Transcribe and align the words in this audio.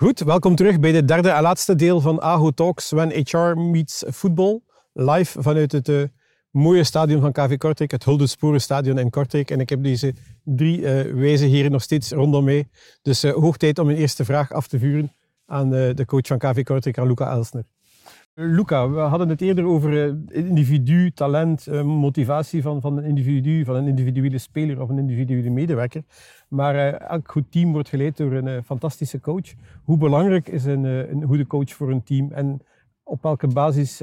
Goed, 0.00 0.20
welkom 0.20 0.54
terug 0.54 0.80
bij 0.80 0.92
de 0.92 1.04
derde 1.04 1.28
en 1.28 1.42
laatste 1.42 1.74
deel 1.74 2.00
van 2.00 2.20
AHO 2.20 2.50
Talks 2.50 2.90
When 2.90 3.10
HR 3.10 3.60
Meets 3.60 4.04
Football. 4.12 4.60
Live 4.92 5.42
vanuit 5.42 5.72
het 5.72 5.88
uh, 5.88 6.02
mooie 6.50 6.84
stadion 6.84 7.20
van 7.20 7.32
KV 7.32 7.56
Kortrijk, 7.56 7.90
het 7.90 8.04
Hulde 8.04 8.58
Stadion 8.58 8.98
in 8.98 9.10
Kortrijk. 9.10 9.50
En 9.50 9.60
ik 9.60 9.68
heb 9.68 9.82
deze 9.82 10.14
drie 10.44 10.78
uh, 10.78 11.38
heren 11.38 11.70
nog 11.70 11.82
steeds 11.82 12.10
rondom 12.10 12.44
mij. 12.44 12.68
Dus 13.02 13.24
uh, 13.24 13.32
hoog 13.32 13.56
tijd 13.56 13.78
om 13.78 13.88
een 13.88 13.96
eerste 13.96 14.24
vraag 14.24 14.52
af 14.52 14.66
te 14.66 14.78
vuren 14.78 15.12
aan 15.46 15.70
de 15.70 16.04
coach 16.06 16.26
van 16.26 16.38
KV 16.38 16.62
Kortrijk, 16.62 16.98
aan 16.98 17.06
Luca 17.06 17.30
Elsner. 17.30 17.64
Luca, 18.42 18.90
we 18.90 18.98
hadden 18.98 19.28
het 19.28 19.40
eerder 19.40 19.64
over 19.64 20.16
individu, 20.32 21.10
talent, 21.10 21.66
motivatie 21.82 22.62
van, 22.62 22.80
van 22.80 22.96
een 22.96 23.04
individu, 23.04 23.64
van 23.64 23.74
een 23.74 23.86
individuele 23.86 24.38
speler 24.38 24.80
of 24.80 24.88
een 24.88 24.98
individuele 24.98 25.50
medewerker. 25.50 26.02
Maar 26.48 26.74
uh, 26.74 27.00
elk 27.00 27.30
goed 27.30 27.52
team 27.52 27.72
wordt 27.72 27.88
geleid 27.88 28.16
door 28.16 28.32
een 28.32 28.64
fantastische 28.64 29.20
coach. 29.20 29.52
Hoe 29.84 29.98
belangrijk 29.98 30.48
is 30.48 30.64
een, 30.64 30.84
een, 30.84 31.22
goede 31.22 31.46
coach 31.46 31.72
voor 31.72 31.90
een 31.90 32.02
team? 32.02 32.32
En 32.32 32.60
op 33.02 33.22
welke 33.22 33.46
basis 33.46 34.02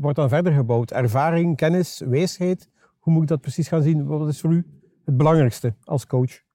wordt 0.00 0.16
dan 0.16 0.28
verder 0.28 0.52
gebouwd? 0.52 0.90
Ervaring, 0.90 1.56
kennis, 1.56 2.02
wijsheid? 2.06 2.68
Hoe 2.98 3.12
moet 3.12 3.22
ik 3.22 3.28
dat 3.28 3.40
precies 3.40 3.68
gaan 3.68 3.82
zien? 3.82 4.06
Wat 4.06 4.28
is 4.28 4.40
voor 4.40 4.52
u 4.52 4.66
het 5.04 5.16
belangrijkste 5.16 5.74
als 5.84 6.06
coach? 6.06 6.51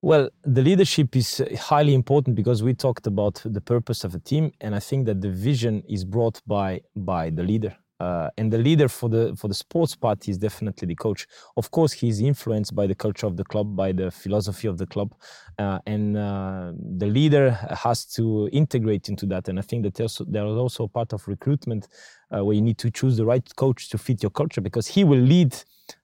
Well, 0.00 0.30
the 0.44 0.62
leadership 0.62 1.16
is 1.16 1.40
uh, 1.40 1.56
highly 1.56 1.92
important 1.92 2.36
because 2.36 2.62
we 2.62 2.72
talked 2.72 3.06
about 3.06 3.42
the 3.44 3.60
purpose 3.60 4.04
of 4.04 4.14
a 4.14 4.20
team, 4.20 4.52
and 4.60 4.74
I 4.74 4.78
think 4.78 5.06
that 5.06 5.20
the 5.20 5.30
vision 5.30 5.82
is 5.88 6.04
brought 6.04 6.40
by 6.46 6.82
by 6.94 7.30
the 7.30 7.42
leader. 7.42 7.76
Uh, 8.00 8.30
and 8.38 8.52
the 8.52 8.58
leader 8.58 8.88
for 8.88 9.08
the 9.08 9.34
for 9.36 9.48
the 9.48 9.54
sports 9.54 9.96
part 9.96 10.28
is 10.28 10.38
definitely 10.38 10.86
the 10.86 10.94
coach. 10.94 11.26
Of 11.56 11.70
course, 11.70 11.92
he's 11.92 12.20
influenced 12.20 12.74
by 12.74 12.86
the 12.86 12.94
culture 12.94 13.26
of 13.26 13.36
the 13.36 13.44
club, 13.44 13.74
by 13.74 13.90
the 13.92 14.10
philosophy 14.10 14.68
of 14.68 14.78
the 14.78 14.86
club, 14.86 15.14
uh, 15.58 15.80
and 15.84 16.16
uh, 16.16 16.72
the 16.96 17.06
leader 17.06 17.50
has 17.76 18.04
to 18.14 18.48
integrate 18.52 19.08
into 19.08 19.26
that. 19.26 19.48
And 19.48 19.58
I 19.58 19.62
think 19.62 19.82
that 19.82 19.94
there's, 19.94 20.20
there 20.28 20.46
is 20.46 20.56
also 20.56 20.86
part 20.86 21.12
of 21.12 21.26
recruitment 21.26 21.88
uh, 22.30 22.44
where 22.44 22.54
you 22.54 22.62
need 22.62 22.78
to 22.78 22.90
choose 22.90 23.16
the 23.16 23.24
right 23.24 23.44
coach 23.56 23.88
to 23.90 23.98
fit 23.98 24.22
your 24.22 24.30
culture 24.30 24.60
because 24.60 24.86
he 24.86 25.04
will 25.04 25.20
lead. 25.20 25.56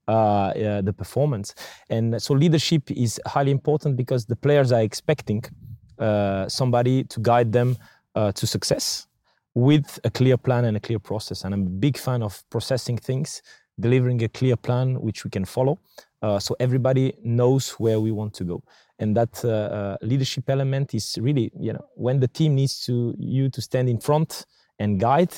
Uh, 0.08 0.12
uh, 0.12 0.80
the 0.82 0.92
performance 0.92 1.54
and 1.88 2.22
so 2.22 2.32
leadership 2.32 2.90
is 2.90 3.20
highly 3.26 3.50
important 3.50 3.96
because 3.96 4.24
the 4.26 4.36
players 4.36 4.72
are 4.72 4.82
expecting 4.82 5.42
somebody 6.48 7.04
to 7.04 7.20
guide 7.20 7.52
them 7.52 7.76
to 8.34 8.46
success 8.46 9.06
with 9.54 10.00
a 10.04 10.10
clear 10.10 10.36
plan 10.36 10.64
and 10.64 10.76
a 10.76 10.80
clear 10.80 10.98
process. 10.98 11.44
And 11.44 11.54
I'm 11.54 11.66
a 11.66 11.70
big 11.70 11.96
fan 11.96 12.22
of 12.22 12.42
processing 12.50 12.98
things, 12.98 13.42
delivering 13.78 14.22
a 14.22 14.28
clear 14.28 14.56
plan 14.56 15.00
which 15.00 15.24
we 15.24 15.30
can 15.30 15.44
follow. 15.44 15.78
Uh, 16.22 16.38
so 16.38 16.56
everybody 16.58 17.14
knows 17.22 17.70
where 17.72 18.00
we 18.00 18.10
want 18.10 18.34
to 18.34 18.44
go. 18.44 18.62
And 18.98 19.16
that 19.16 19.44
uh, 19.44 19.48
uh, 19.48 19.96
leadership 20.02 20.48
element 20.48 20.94
is 20.94 21.18
really, 21.20 21.52
you 21.58 21.72
know, 21.72 21.84
when 21.94 22.20
the 22.20 22.28
team 22.28 22.54
needs 22.54 22.80
to 22.86 23.14
you 23.18 23.50
to 23.50 23.60
stand 23.60 23.88
in 23.88 23.98
front 23.98 24.46
and 24.78 24.98
guide, 24.98 25.34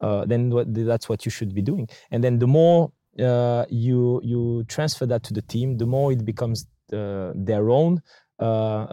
uh, 0.00 0.24
then 0.24 0.52
that's 0.66 1.08
what 1.08 1.24
you 1.24 1.30
should 1.30 1.54
be 1.54 1.62
doing. 1.62 1.88
And 2.10 2.22
then 2.22 2.38
the 2.38 2.46
more 2.46 2.92
uh, 3.20 3.64
you 3.68 4.20
you 4.24 4.64
transfer 4.64 5.06
that 5.06 5.22
to 5.24 5.34
the 5.34 5.42
team, 5.42 5.78
the 5.78 5.86
more 5.86 6.12
it 6.12 6.24
becomes 6.24 6.66
uh, 6.92 7.32
their 7.34 7.70
own 7.70 8.02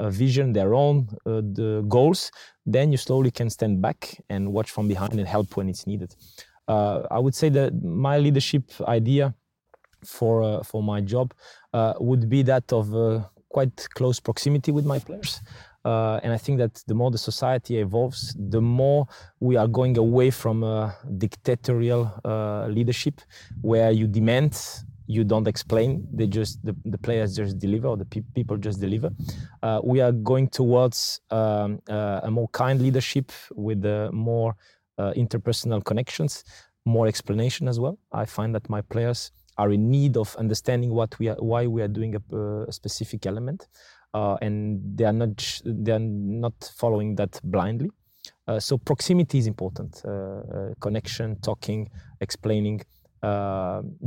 vision, 0.10 0.54
their 0.54 0.74
own 0.74 1.08
uh, 1.26 1.42
the 1.42 1.84
goals, 1.88 2.32
then 2.66 2.92
you 2.92 2.98
slowly 2.98 3.32
can 3.32 3.50
stand 3.50 3.82
back 3.82 4.22
and 4.30 4.52
watch 4.54 4.72
from 4.72 4.88
behind 4.88 5.14
and 5.14 5.28
help 5.28 5.58
when 5.58 5.70
it's 5.70 5.88
needed. 5.88 6.16
Uh, 6.68 7.08
I 7.12 7.20
would 7.20 7.36
say 7.36 7.50
that 7.50 7.84
my 7.84 8.18
leadership 8.18 8.64
idea 8.88 9.34
for 10.06 10.44
uh, 10.44 10.64
for 10.64 10.82
my 10.82 11.02
job 11.02 11.34
uh, 11.74 11.94
would 12.00 12.30
be 12.30 12.44
that 12.44 12.72
of 12.72 12.96
uh, 12.96 13.24
quite 13.50 13.88
close 13.94 14.20
proximity 14.20 14.72
with 14.72 14.86
my 14.86 15.00
players. 15.00 15.42
and 16.24 16.32
I 16.34 16.38
think 16.38 16.60
that 16.60 16.84
the 16.88 16.94
more 16.94 17.12
the 17.12 17.18
society 17.18 17.80
evolves, 17.80 18.36
the 18.38 18.62
more 18.62 19.08
we 19.40 19.58
are 19.58 19.68
going 19.68 19.98
away 19.98 20.32
from 20.32 20.64
a 20.64 20.96
dictatorial 21.18 22.04
leadership, 22.70 23.22
where 23.62 23.92
you 23.92 24.08
demand 24.08 24.54
you 25.12 25.24
don't 25.24 25.48
explain 25.48 26.08
they 26.14 26.28
just 26.28 26.64
the, 26.66 26.74
the 26.86 26.98
players 26.98 27.36
just 27.36 27.60
deliver 27.60 27.88
or 27.90 27.98
the 27.98 28.06
pe- 28.06 28.32
people 28.34 28.58
just 28.58 28.80
deliver. 28.80 29.10
Uh, 29.62 29.80
we 29.84 30.00
are 30.00 30.14
going 30.14 30.48
towards 30.48 31.20
um, 31.32 31.80
uh, 31.90 32.22
a 32.24 32.32
more 32.32 32.48
kind 32.50 32.82
leadership 32.82 33.32
with 33.56 33.86
uh, 33.86 34.10
more 34.12 34.56
uh, 34.98 35.12
interpersonal 35.16 35.84
connections 35.84 36.44
more 36.84 37.06
explanation 37.06 37.68
as 37.68 37.80
well. 37.80 38.00
I 38.12 38.26
find 38.26 38.56
that 38.56 38.68
my 38.68 38.82
players 38.82 39.32
are 39.60 39.72
in 39.72 39.92
need 39.92 40.18
of 40.18 40.36
understanding 40.38 40.92
what 40.92 41.20
we 41.20 41.28
are 41.28 41.36
why 41.36 41.68
we 41.68 41.84
are 41.84 41.88
doing 42.00 42.16
a, 42.16 42.36
a 42.70 42.72
specific 42.72 43.28
element 43.28 43.68
uh, 44.16 44.36
and 44.42 44.82
they 44.98 45.06
are 45.06 45.14
not 45.14 45.62
they 45.64 45.92
are 45.92 46.00
not 46.44 46.58
following 46.76 47.16
that 47.16 47.40
blindly. 47.44 47.92
So 48.60 48.78
proximity 48.78 49.38
is 49.38 49.48
important 49.48 50.02
connection 50.82 51.38
talking 51.42 51.90
explaining 52.20 52.82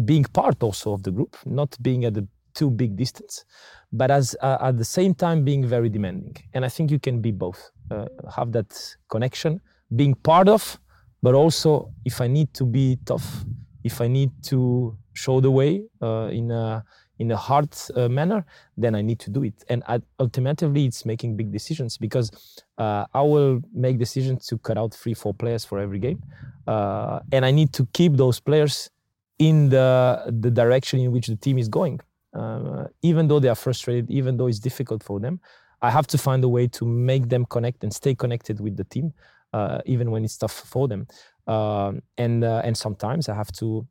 being 0.04 0.24
part 0.32 0.62
also 0.62 0.92
of 0.92 1.02
the 1.02 1.10
group, 1.10 1.36
not 1.46 1.76
being 1.82 2.04
at 2.04 2.16
a 2.16 2.26
too 2.54 2.70
big 2.70 2.96
distance, 2.96 3.44
but 3.92 4.10
as 4.10 4.34
uh, 4.40 4.58
at 4.60 4.78
the 4.78 4.84
same 4.84 5.14
time 5.14 5.44
being 5.44 5.66
very 5.66 5.88
demanding. 5.88 6.36
And 6.54 6.64
I 6.64 6.68
think 6.68 6.90
you 6.90 6.98
can 6.98 7.20
be 7.20 7.32
both, 7.32 7.70
uh, 7.90 8.06
have 8.34 8.52
that 8.52 8.96
connection, 9.08 9.60
being 9.94 10.14
part 10.14 10.48
of, 10.48 10.78
but 11.22 11.34
also 11.34 11.92
if 12.04 12.20
I 12.20 12.28
need 12.28 12.54
to 12.54 12.64
be 12.64 12.98
tough, 13.04 13.44
if 13.82 14.00
I 14.00 14.08
need 14.08 14.30
to 14.44 14.96
show 15.12 15.40
the 15.40 15.50
way 15.50 15.84
uh, 16.00 16.28
in 16.32 16.50
a 16.50 16.84
in 17.20 17.30
a 17.30 17.36
hard 17.36 17.68
uh, 17.94 18.08
manner, 18.08 18.44
then 18.76 18.96
I 18.96 19.00
need 19.00 19.20
to 19.20 19.30
do 19.30 19.44
it. 19.44 19.54
And 19.68 19.84
ultimately, 20.18 20.86
it's 20.86 21.06
making 21.06 21.36
big 21.36 21.52
decisions 21.52 21.96
because 21.96 22.32
uh, 22.76 23.06
I 23.14 23.22
will 23.22 23.60
make 23.72 23.98
decisions 23.98 24.48
to 24.48 24.58
cut 24.58 24.76
out 24.76 24.92
three, 24.94 25.14
four 25.14 25.32
players 25.32 25.64
for 25.64 25.78
every 25.78 26.00
game, 26.00 26.20
and 26.66 27.44
I 27.44 27.52
need 27.52 27.72
to 27.74 27.86
keep 27.92 28.16
those 28.16 28.40
players 28.40 28.90
in 29.38 29.68
the 29.68 30.24
the 30.40 30.50
direction 30.50 31.00
in 31.00 31.12
which 31.12 31.26
the 31.26 31.36
team 31.36 31.58
is 31.58 31.68
going. 31.68 32.00
Uh, 32.34 32.86
even 33.02 33.28
though 33.28 33.38
they 33.38 33.48
are 33.48 33.54
frustrated, 33.54 34.10
even 34.10 34.36
though 34.36 34.48
it's 34.48 34.58
difficult 34.58 35.02
for 35.02 35.20
them, 35.20 35.40
I 35.82 35.90
have 35.90 36.06
to 36.08 36.18
find 36.18 36.42
a 36.42 36.48
way 36.48 36.66
to 36.68 36.84
make 36.84 37.28
them 37.28 37.44
connect 37.46 37.84
and 37.84 37.92
stay 37.92 38.14
connected 38.14 38.60
with 38.60 38.76
the 38.76 38.84
team, 38.84 39.12
uh, 39.52 39.80
even 39.86 40.10
when 40.10 40.24
it's 40.24 40.36
tough 40.36 40.52
for 40.52 40.88
them. 40.88 41.06
Um, 41.46 42.02
and 42.18 42.42
uh, 42.42 42.62
and 42.64 42.76
sometimes 42.76 43.28
I 43.28 43.34
have 43.34 43.52
to 43.52 43.86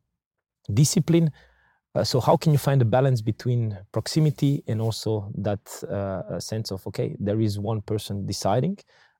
discipline. 0.73 1.31
Uh, 1.95 2.03
so 2.03 2.19
how 2.19 2.35
can 2.35 2.51
you 2.51 2.57
find 2.57 2.81
a 2.81 2.85
balance 2.85 3.21
between 3.21 3.77
proximity 3.91 4.63
and 4.67 4.81
also 4.81 5.31
that 5.35 5.83
uh, 5.83 6.39
sense 6.39 6.71
of 6.71 6.85
okay, 6.87 7.15
there 7.19 7.39
is 7.39 7.59
one 7.59 7.81
person 7.81 8.25
deciding, 8.25 8.77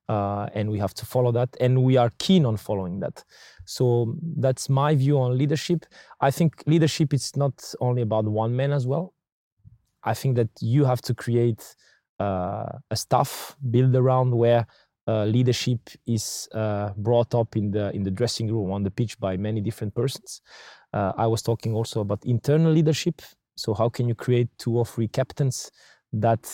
uh, 0.08 0.46
and 0.54 0.70
we 0.70 0.78
have 0.78 0.94
to 0.94 1.06
follow 1.06 1.32
that, 1.32 1.56
and 1.60 1.82
we 1.82 1.96
are 1.96 2.10
keen 2.18 2.44
on 2.44 2.56
following 2.56 3.00
that. 3.00 3.24
So 3.64 4.16
that's 4.36 4.68
my 4.68 4.94
view 4.94 5.18
on 5.18 5.38
leadership. 5.38 5.86
I 6.20 6.30
think 6.30 6.62
leadership 6.66 7.14
is 7.14 7.36
not 7.36 7.74
only 7.80 8.02
about 8.02 8.24
one 8.24 8.54
man 8.54 8.72
as 8.72 8.86
well. 8.86 9.14
I 10.02 10.14
think 10.14 10.36
that 10.36 10.50
you 10.60 10.84
have 10.84 11.00
to 11.02 11.14
create 11.14 11.74
uh, 12.20 12.66
a 12.90 12.96
staff 12.96 13.56
build 13.70 13.96
around 13.96 14.36
where 14.36 14.66
uh, 15.06 15.24
leadership 15.24 15.80
is 16.06 16.48
uh, 16.54 16.90
brought 16.96 17.34
up 17.34 17.56
in 17.56 17.70
the 17.70 17.90
in 17.94 18.02
the 18.02 18.10
dressing 18.10 18.50
room 18.52 18.70
on 18.70 18.82
the 18.82 18.90
pitch 18.90 19.18
by 19.18 19.36
many 19.36 19.60
different 19.60 19.94
persons. 19.94 20.40
Uh, 20.92 21.12
I 21.16 21.26
was 21.26 21.42
talking 21.42 21.74
also 21.74 22.00
about 22.00 22.24
internal 22.24 22.72
leadership. 22.72 23.20
So 23.56 23.74
how 23.74 23.88
can 23.88 24.08
you 24.08 24.14
create 24.14 24.48
two 24.58 24.76
or 24.76 24.86
three 24.86 25.08
captains 25.08 25.70
that 26.12 26.44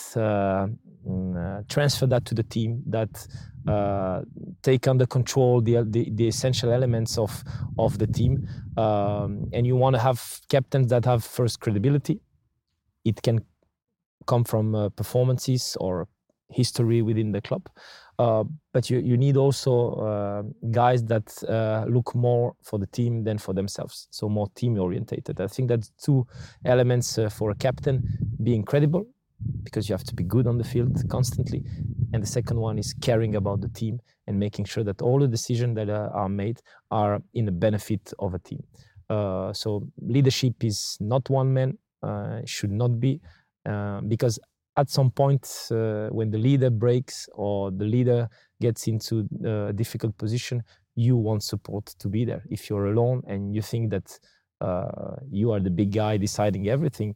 transfer 1.67 2.05
that 2.07 2.25
to 2.25 2.35
the 2.35 2.43
team, 2.43 2.83
that 2.87 3.27
uh, 3.67 4.21
take 4.63 4.87
under 4.87 5.05
control 5.05 5.61
the, 5.61 5.83
the, 5.89 6.09
the 6.11 6.27
essential 6.27 6.71
elements 6.71 7.17
of 7.17 7.43
of 7.77 7.97
the 7.97 8.07
team, 8.07 8.47
um, 8.77 9.49
and 9.53 9.65
you 9.67 9.75
want 9.75 9.95
to 9.95 10.01
have 10.01 10.39
captains 10.49 10.87
that 10.87 11.05
have 11.05 11.23
first 11.23 11.59
credibility. 11.59 12.19
It 13.05 13.21
can 13.21 13.39
come 14.27 14.43
from 14.43 14.75
uh, 14.75 14.89
performances 14.89 15.77
or 15.79 16.07
history 16.49 17.01
within 17.01 17.31
the 17.31 17.41
club, 17.41 17.69
uh, 18.19 18.43
but 18.73 18.89
you 18.89 18.99
you 18.99 19.17
need 19.17 19.37
also 19.37 19.93
uh, 19.95 20.43
guys 20.71 21.03
that 21.05 21.31
look 21.87 22.15
more 22.15 22.53
for 22.63 22.79
the 22.79 22.87
team 22.87 23.23
than 23.23 23.37
for 23.37 23.53
themselves, 23.53 24.07
so 24.11 24.29
more 24.29 24.49
team 24.55 24.79
orientated. 24.79 25.39
I 25.39 25.47
think 25.47 25.69
that's 25.69 25.91
two 26.03 26.25
elements 26.65 27.19
for 27.29 27.51
a 27.51 27.55
captain: 27.55 28.03
being 28.43 28.63
credible 28.63 29.05
because 29.63 29.87
you 29.87 29.93
have 29.93 30.03
to 30.05 30.15
be 30.15 30.23
good 30.23 30.47
on 30.47 30.57
the 30.57 30.63
field 30.63 30.97
constantly. 31.09 31.63
And 32.13 32.21
the 32.21 32.27
second 32.27 32.59
one 32.59 32.77
is 32.77 32.93
caring 33.01 33.35
about 33.35 33.61
the 33.61 33.69
team 33.69 33.99
and 34.27 34.39
making 34.39 34.65
sure 34.65 34.83
that 34.83 35.01
all 35.01 35.19
the 35.19 35.27
decisions 35.27 35.75
that 35.75 35.89
uh, 35.89 36.09
are 36.13 36.29
made 36.29 36.61
are 36.89 37.21
in 37.33 37.45
the 37.45 37.51
benefit 37.51 38.13
of 38.19 38.33
a 38.33 38.39
team. 38.39 38.63
Uh, 39.09 39.51
so 39.53 39.87
leadership 40.01 40.63
is 40.63 40.97
not 40.99 41.29
one 41.29 41.53
man, 41.53 41.77
uh, 42.03 42.39
should 42.45 42.71
not 42.71 42.99
be, 42.99 43.19
uh, 43.65 44.01
because 44.01 44.39
at 44.77 44.89
some 44.89 45.11
point 45.11 45.67
uh, 45.71 46.07
when 46.09 46.31
the 46.31 46.37
leader 46.37 46.69
breaks 46.69 47.27
or 47.33 47.71
the 47.71 47.83
leader 47.85 48.29
gets 48.61 48.87
into 48.87 49.27
a 49.45 49.73
difficult 49.73 50.17
position, 50.17 50.63
you 50.95 51.15
want 51.15 51.43
support 51.43 51.85
to 51.85 52.07
be 52.07 52.25
there. 52.25 52.43
If 52.49 52.69
you're 52.69 52.87
alone 52.87 53.21
and 53.27 53.53
you 53.53 53.61
think 53.61 53.91
that 53.91 54.17
uh, 54.61 55.15
you 55.29 55.51
are 55.51 55.59
the 55.59 55.69
big 55.69 55.91
guy 55.91 56.17
deciding 56.17 56.69
everything, 56.69 57.15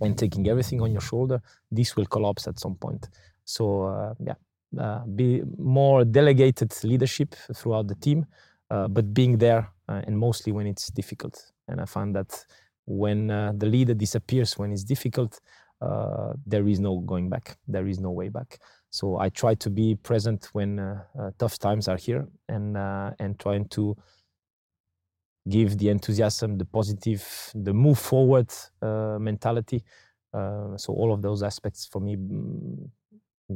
and 0.00 0.16
taking 0.16 0.48
everything 0.48 0.80
on 0.80 0.92
your 0.92 1.00
shoulder, 1.00 1.40
this 1.70 1.96
will 1.96 2.06
collapse 2.06 2.46
at 2.46 2.58
some 2.58 2.76
point. 2.76 3.08
So 3.44 3.84
uh, 3.84 4.14
yeah, 4.20 4.34
uh, 4.78 5.04
be 5.06 5.42
more 5.56 6.04
delegated 6.04 6.72
leadership 6.84 7.34
throughout 7.54 7.88
the 7.88 7.94
team, 7.94 8.26
uh, 8.70 8.88
but 8.88 9.14
being 9.14 9.38
there 9.38 9.72
uh, 9.88 10.02
and 10.06 10.18
mostly 10.18 10.52
when 10.52 10.66
it's 10.66 10.88
difficult. 10.88 11.52
And 11.68 11.80
I 11.80 11.86
find 11.86 12.14
that 12.14 12.44
when 12.86 13.30
uh, 13.30 13.52
the 13.56 13.66
leader 13.66 13.94
disappears 13.94 14.58
when 14.58 14.72
it's 14.72 14.84
difficult, 14.84 15.40
uh, 15.80 16.32
there 16.46 16.66
is 16.66 16.80
no 16.80 16.98
going 16.98 17.28
back. 17.30 17.56
There 17.66 17.86
is 17.86 17.98
no 17.98 18.10
way 18.10 18.28
back. 18.28 18.58
So 18.90 19.18
I 19.18 19.28
try 19.28 19.54
to 19.54 19.70
be 19.70 19.94
present 19.94 20.48
when 20.52 21.00
tough 21.38 21.58
times 21.58 21.88
are 21.88 21.98
here 21.98 22.26
and 22.48 22.76
and 23.18 23.38
trying 23.38 23.68
to 23.68 23.94
give 25.46 25.76
the 25.76 25.88
enthusiasm, 25.88 26.58
the 26.58 26.64
positive, 26.64 27.52
the 27.64 27.72
move 27.72 27.98
forward 27.98 28.52
mentality. 29.18 29.82
so 30.76 30.92
all 30.92 31.12
of 31.12 31.22
those 31.22 31.42
aspects 31.42 31.86
for 31.86 32.02
me 32.02 32.16
mm, 32.16 32.90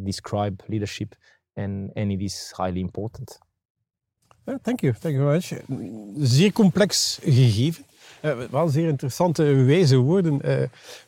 describe 0.05 0.62
leadership 0.69 1.14
and, 1.56 1.90
and 1.96 2.12
it 2.12 2.23
is 2.23 2.52
highly 2.56 2.81
important. 2.81 3.38
Yeah, 4.46 4.58
thank 4.62 4.82
you, 4.82 4.93
thank 4.93 5.14
you 5.14 5.25
very 5.25 5.34
much. 5.34 5.55
Zeer 6.29 6.52
complex 6.52 7.19
gegeven. 7.23 7.85
Uh, 8.23 8.44
wel 8.50 8.69
zeer 8.69 8.88
interessante 8.88 9.43
wijze 9.43 9.96
woorden. 9.96 10.40
Uh, 10.44 10.62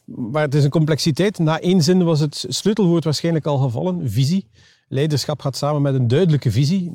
maar 0.05 0.43
het 0.43 0.55
is 0.55 0.65
een 0.65 0.71
complexiteit. 0.71 1.39
Na 1.39 1.61
één 1.61 1.83
zin 1.83 2.05
was 2.05 2.21
het 2.21 2.45
sleutelwoord 2.49 3.05
waarschijnlijk 3.05 3.47
al 3.47 3.59
gevallen. 3.59 4.11
Visie. 4.11 4.47
Leiderschap 4.89 5.41
gaat 5.41 5.57
samen 5.57 5.83
met 5.83 5.95
een 5.95 6.09
duidelijke 6.09 6.51
visie. 6.51 6.91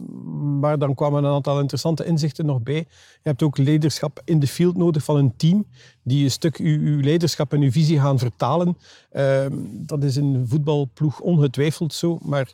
Maar 0.59 0.79
dan 0.79 0.95
kwamen 0.95 1.23
een 1.23 1.33
aantal 1.33 1.59
interessante 1.59 2.05
inzichten 2.05 2.45
nog 2.45 2.61
bij. 2.61 2.75
Je 2.75 2.85
hebt 3.21 3.43
ook 3.43 3.57
leiderschap 3.57 4.21
in 4.25 4.39
de 4.39 4.47
field 4.47 4.77
nodig 4.77 5.03
van 5.03 5.15
een 5.15 5.35
team. 5.35 5.65
Die 6.03 6.23
een 6.23 6.31
stuk 6.31 6.57
uw, 6.57 6.79
uw 6.79 7.01
leiderschap 7.01 7.53
en 7.53 7.61
uw 7.61 7.71
visie 7.71 7.99
gaan 7.99 8.19
vertalen. 8.19 8.77
Uh, 9.11 9.45
dat 9.71 10.03
is 10.03 10.17
in 10.17 10.23
een 10.23 10.47
voetbalploeg 10.47 11.19
ongetwijfeld 11.19 11.93
zo. 11.93 12.17
Maar 12.21 12.51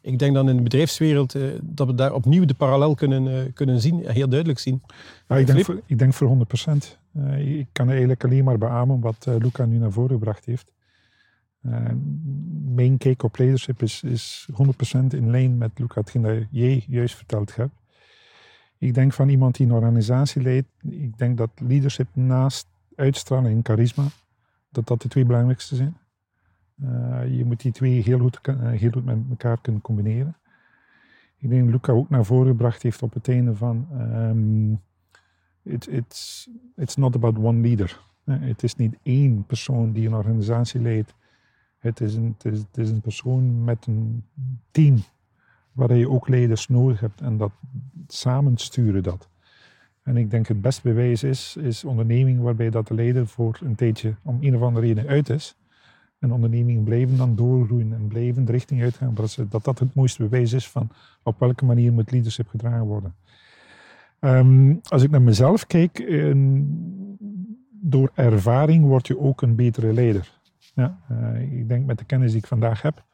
ik 0.00 0.18
denk 0.18 0.34
dan 0.34 0.48
in 0.48 0.56
de 0.56 0.62
bedrijfswereld 0.62 1.34
uh, 1.34 1.52
dat 1.62 1.86
we 1.86 1.94
daar 1.94 2.12
opnieuw 2.12 2.44
de 2.44 2.54
parallel 2.54 2.94
kunnen, 2.94 3.26
uh, 3.26 3.52
kunnen 3.54 3.80
zien, 3.80 4.06
heel 4.06 4.28
duidelijk 4.28 4.58
zien. 4.58 4.82
Ja, 5.28 5.36
ik, 5.36 5.46
denk 5.46 5.64
voor, 5.64 5.80
ik 5.86 5.98
denk 5.98 6.14
voor 6.14 6.26
100 6.26 6.48
procent. 6.48 6.98
Uh, 7.16 7.58
ik 7.58 7.66
kan 7.72 7.88
eigenlijk 7.88 8.24
alleen 8.24 8.44
maar 8.44 8.58
beamen 8.58 9.00
wat 9.00 9.26
Luca 9.38 9.64
nu 9.64 9.76
naar 9.76 9.92
voren 9.92 10.10
gebracht 10.10 10.44
heeft. 10.44 10.72
Mijn 12.74 12.98
kijk 12.98 13.22
op 13.22 13.38
leadership 13.38 13.82
is, 13.82 14.02
is 14.02 14.48
100% 14.52 15.06
in 15.08 15.30
lijn 15.30 15.58
met 15.58 15.78
Luca, 15.78 16.00
hetgeen 16.00 16.22
dat 16.22 16.44
jij 16.50 16.84
juist 16.88 17.14
verteld 17.14 17.56
hebt. 17.56 17.74
Ik 18.78 18.94
denk 18.94 19.12
van 19.12 19.28
iemand 19.28 19.56
die 19.56 19.66
een 19.66 19.72
organisatie 19.72 20.42
leidt, 20.42 20.68
ik 20.88 21.18
denk 21.18 21.36
dat 21.36 21.50
leadership 21.54 22.08
naast 22.12 22.66
uitstraling 22.94 23.56
en 23.56 23.64
charisma, 23.64 24.04
dat 24.70 24.86
dat 24.86 25.02
de 25.02 25.08
twee 25.08 25.24
belangrijkste 25.24 25.76
zijn. 25.76 25.96
Uh, 26.82 27.36
je 27.36 27.44
moet 27.44 27.60
die 27.60 27.72
twee 27.72 28.02
heel 28.02 28.18
goed, 28.18 28.40
uh, 28.48 28.70
heel 28.70 28.90
goed 28.90 29.04
met 29.04 29.18
elkaar 29.30 29.60
kunnen 29.60 29.82
combineren. 29.82 30.36
Ik 31.36 31.48
denk 31.48 31.62
dat 31.62 31.72
Luca 31.72 31.92
ook 31.92 32.10
naar 32.10 32.24
voren 32.24 32.46
gebracht 32.46 32.82
heeft 32.82 33.02
op 33.02 33.14
het 33.14 33.28
einde 33.28 33.54
van 33.54 33.88
um, 33.92 34.80
it, 35.62 35.88
it's, 35.88 36.48
it's 36.76 36.96
not 36.96 37.14
about 37.14 37.38
one 37.38 37.60
leader. 37.60 38.00
Het 38.24 38.62
is 38.62 38.76
niet 38.76 38.96
één 39.02 39.44
persoon 39.46 39.92
die 39.92 40.06
een 40.06 40.14
organisatie 40.14 40.80
leidt. 40.80 41.14
Het 41.82 42.00
is 42.00 42.14
een, 42.14 42.34
het 42.38 42.78
is, 42.78 42.90
een 42.90 43.00
persoon 43.00 43.64
met 43.64 43.86
een 43.86 44.24
team 44.70 44.96
waar 45.72 45.94
je 45.94 46.08
ook 46.08 46.28
leiders 46.28 46.68
nodig 46.68 47.00
hebt 47.00 47.20
en 47.20 47.36
dat 47.36 47.52
samen 48.06 48.56
sturen 48.56 49.02
dat. 49.02 49.28
En 50.02 50.16
ik 50.16 50.30
denk 50.30 50.46
het 50.46 50.60
beste 50.60 50.82
bewijs 50.82 51.22
is, 51.22 51.56
is 51.56 51.84
onderneming 51.84 52.40
waarbij 52.40 52.70
dat 52.70 52.88
de 52.88 52.94
leider 52.94 53.26
voor 53.26 53.58
een 53.62 53.74
tijdje 53.74 54.14
om 54.22 54.38
een 54.40 54.56
of 54.56 54.62
andere 54.62 54.86
reden 54.86 55.06
uit 55.06 55.28
is. 55.28 55.56
En 56.18 56.32
ondernemingen 56.32 56.84
blijven 56.84 57.16
dan 57.16 57.34
doorgroeien 57.34 57.92
en 57.92 58.06
blijven 58.06 58.44
de 58.44 58.52
richting 58.52 58.82
uitgaan. 58.82 59.14
Dat 59.48 59.64
dat 59.64 59.78
het 59.78 59.94
mooiste 59.94 60.22
bewijs 60.22 60.52
is 60.52 60.68
van 60.68 60.88
op 61.22 61.38
welke 61.38 61.64
manier 61.64 61.92
moet 61.92 62.10
leadership 62.10 62.48
gedragen 62.48 62.86
worden. 62.86 63.14
Um, 64.20 64.80
als 64.88 65.02
ik 65.02 65.10
naar 65.10 65.22
mezelf 65.22 65.66
kijk, 65.66 65.98
door 67.70 68.10
ervaring 68.14 68.84
word 68.84 69.06
je 69.06 69.18
ook 69.18 69.42
een 69.42 69.54
betere 69.54 69.92
leider. 69.92 70.40
Ja, 70.74 70.98
uh, 71.10 71.58
ik 71.58 71.68
denk 71.68 71.86
met 71.86 71.98
de 71.98 72.04
kennis 72.04 72.30
die 72.30 72.40
ik 72.40 72.46
vandaag 72.46 72.82
heb, 72.82 73.04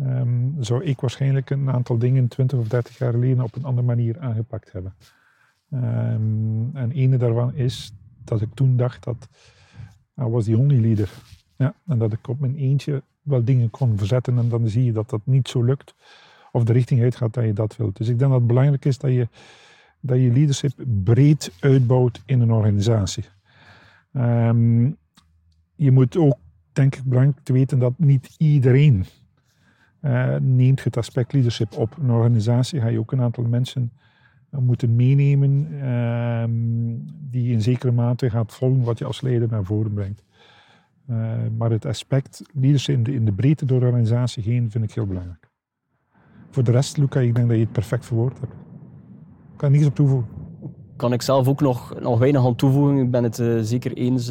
um, 0.00 0.56
zou 0.60 0.84
ik 0.84 1.00
waarschijnlijk 1.00 1.50
een 1.50 1.70
aantal 1.70 1.98
dingen 1.98 2.28
20 2.28 2.58
of 2.58 2.68
30 2.68 2.98
jaar 2.98 3.12
geleden 3.12 3.44
op 3.44 3.56
een 3.56 3.64
andere 3.64 3.86
manier 3.86 4.20
aangepakt 4.20 4.72
hebben. 4.72 4.94
Um, 5.72 6.76
en 6.76 6.92
ene 6.92 7.16
daarvan 7.16 7.54
is 7.54 7.92
dat 8.24 8.40
ik 8.40 8.54
toen 8.54 8.76
dacht 8.76 9.04
dat 9.04 9.28
I 10.20 10.24
was 10.24 10.44
the 10.44 10.58
only 10.58 10.80
leader. 10.80 11.10
Ja, 11.56 11.74
en 11.86 11.98
dat 11.98 12.12
ik 12.12 12.28
op 12.28 12.40
mijn 12.40 12.56
eentje 12.56 13.02
wel 13.22 13.44
dingen 13.44 13.70
kon 13.70 13.98
verzetten 13.98 14.38
en 14.38 14.48
dan 14.48 14.68
zie 14.68 14.84
je 14.84 14.92
dat 14.92 15.10
dat 15.10 15.20
niet 15.24 15.48
zo 15.48 15.62
lukt 15.62 15.94
of 16.52 16.64
de 16.64 16.72
richting 16.72 17.02
uitgaat 17.02 17.34
dat 17.34 17.44
je 17.44 17.52
dat 17.52 17.76
wilt. 17.76 17.96
Dus 17.96 18.08
ik 18.08 18.18
denk 18.18 18.30
dat 18.30 18.38
het 18.38 18.48
belangrijk 18.48 18.84
is 18.84 18.98
dat 18.98 19.10
je, 19.10 19.28
dat 20.00 20.18
je 20.18 20.32
leadership 20.32 20.72
breed 21.04 21.52
uitbouwt 21.60 22.22
in 22.26 22.40
een 22.40 22.52
organisatie. 22.52 23.24
Um, 24.12 24.96
je 25.74 25.90
moet 25.90 26.16
ook, 26.16 26.38
denk 26.72 26.96
ik, 26.96 27.04
belangrijk 27.04 27.40
te 27.42 27.52
weten 27.52 27.78
dat 27.78 27.92
niet 27.96 28.34
iedereen 28.38 29.04
uh, 30.02 30.36
neemt 30.40 30.84
het 30.84 30.96
aspect 30.96 31.32
leadership 31.32 31.76
op. 31.76 31.96
Een 32.02 32.10
organisatie 32.10 32.80
ga 32.80 32.86
je 32.86 32.98
ook 32.98 33.12
een 33.12 33.20
aantal 33.20 33.44
mensen 33.44 33.92
uh, 34.50 34.60
moeten 34.60 34.96
meenemen 34.96 35.68
uh, 35.72 36.44
die 37.30 37.52
in 37.52 37.62
zekere 37.62 37.92
mate 37.92 38.30
gaat 38.30 38.54
volgen 38.54 38.82
wat 38.82 38.98
je 38.98 39.04
als 39.04 39.20
leider 39.20 39.48
naar 39.48 39.64
voren 39.64 39.92
brengt. 39.92 40.22
Uh, 41.10 41.32
maar 41.56 41.70
het 41.70 41.86
aspect 41.86 42.42
leadership 42.52 42.96
in 42.96 43.02
de, 43.02 43.14
in 43.14 43.34
breedte 43.34 43.64
door 43.64 43.80
de 43.80 43.86
organisatie 43.86 44.42
heen 44.42 44.70
vind 44.70 44.84
ik 44.84 44.92
heel 44.92 45.06
belangrijk. 45.06 45.48
Voor 46.50 46.64
de 46.64 46.70
rest, 46.70 46.96
Luca, 46.96 47.20
ik 47.20 47.34
denk 47.34 47.48
dat 47.48 47.56
je 47.56 47.62
het 47.62 47.72
perfect 47.72 48.06
verwoord 48.06 48.40
hebt. 48.40 48.52
Ik 48.52 49.56
kan 49.56 49.72
niets 49.72 49.86
op 49.86 49.94
toevoegen. 49.94 50.28
Kan 50.96 51.12
ik 51.12 51.22
zelf 51.22 51.48
ook 51.48 51.60
nog, 51.60 52.00
nog 52.00 52.18
weinig 52.18 52.46
aan 52.46 52.56
toevoegen. 52.56 52.98
Ik 52.98 53.10
ben 53.10 53.24
het 53.24 53.36
zeker 53.66 53.92
eens 53.92 54.28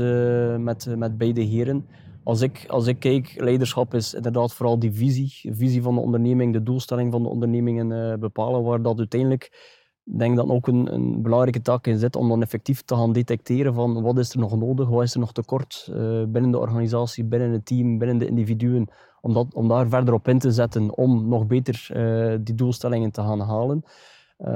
met, 0.63 0.95
met 0.97 1.17
beide 1.17 1.41
heren. 1.41 1.85
Als 2.29 2.41
ik, 2.41 2.65
als 2.67 2.87
ik 2.87 2.99
kijk, 2.99 3.33
leiderschap 3.37 3.93
is 3.93 4.13
inderdaad 4.13 4.53
vooral 4.53 4.79
die 4.79 4.91
visie. 4.91 5.53
Visie 5.55 5.81
van 5.81 5.95
de 5.95 6.01
onderneming, 6.01 6.53
de 6.53 6.63
doelstelling 6.63 7.11
van 7.11 7.23
de 7.23 7.29
onderneming 7.29 7.79
en 7.79 8.19
bepalen 8.19 8.63
waar 8.63 8.81
dat 8.81 8.97
uiteindelijk 8.97 9.77
denk 10.03 10.35
dat 10.35 10.49
ook 10.49 10.67
een, 10.67 10.93
een, 10.93 11.21
belangrijke 11.21 11.61
taak 11.61 11.87
in 11.87 11.97
zit 11.97 12.15
om 12.15 12.29
dan 12.29 12.41
effectief 12.41 12.81
te 12.81 12.95
gaan 12.95 13.13
detecteren 13.13 13.73
van 13.73 14.01
wat 14.01 14.17
is 14.17 14.33
er 14.33 14.39
nog 14.39 14.57
nodig, 14.57 14.89
wat 14.89 15.03
is 15.03 15.13
er 15.13 15.19
nog 15.19 15.31
tekort 15.31 15.87
uh, 15.89 16.23
binnen 16.27 16.51
de 16.51 16.59
organisatie, 16.59 17.23
binnen 17.23 17.51
het 17.51 17.65
team, 17.65 17.97
binnen 17.97 18.17
de 18.17 18.27
individuen, 18.27 18.87
om, 19.21 19.33
dat, 19.33 19.53
om 19.53 19.67
daar 19.67 19.87
verder 19.89 20.13
op 20.13 20.27
in 20.27 20.39
te 20.39 20.51
zetten 20.51 20.97
om 20.97 21.27
nog 21.27 21.47
beter 21.47 21.89
uh, 21.93 22.37
die 22.41 22.55
doelstellingen 22.55 23.11
te 23.11 23.21
gaan 23.21 23.39
halen. 23.39 23.83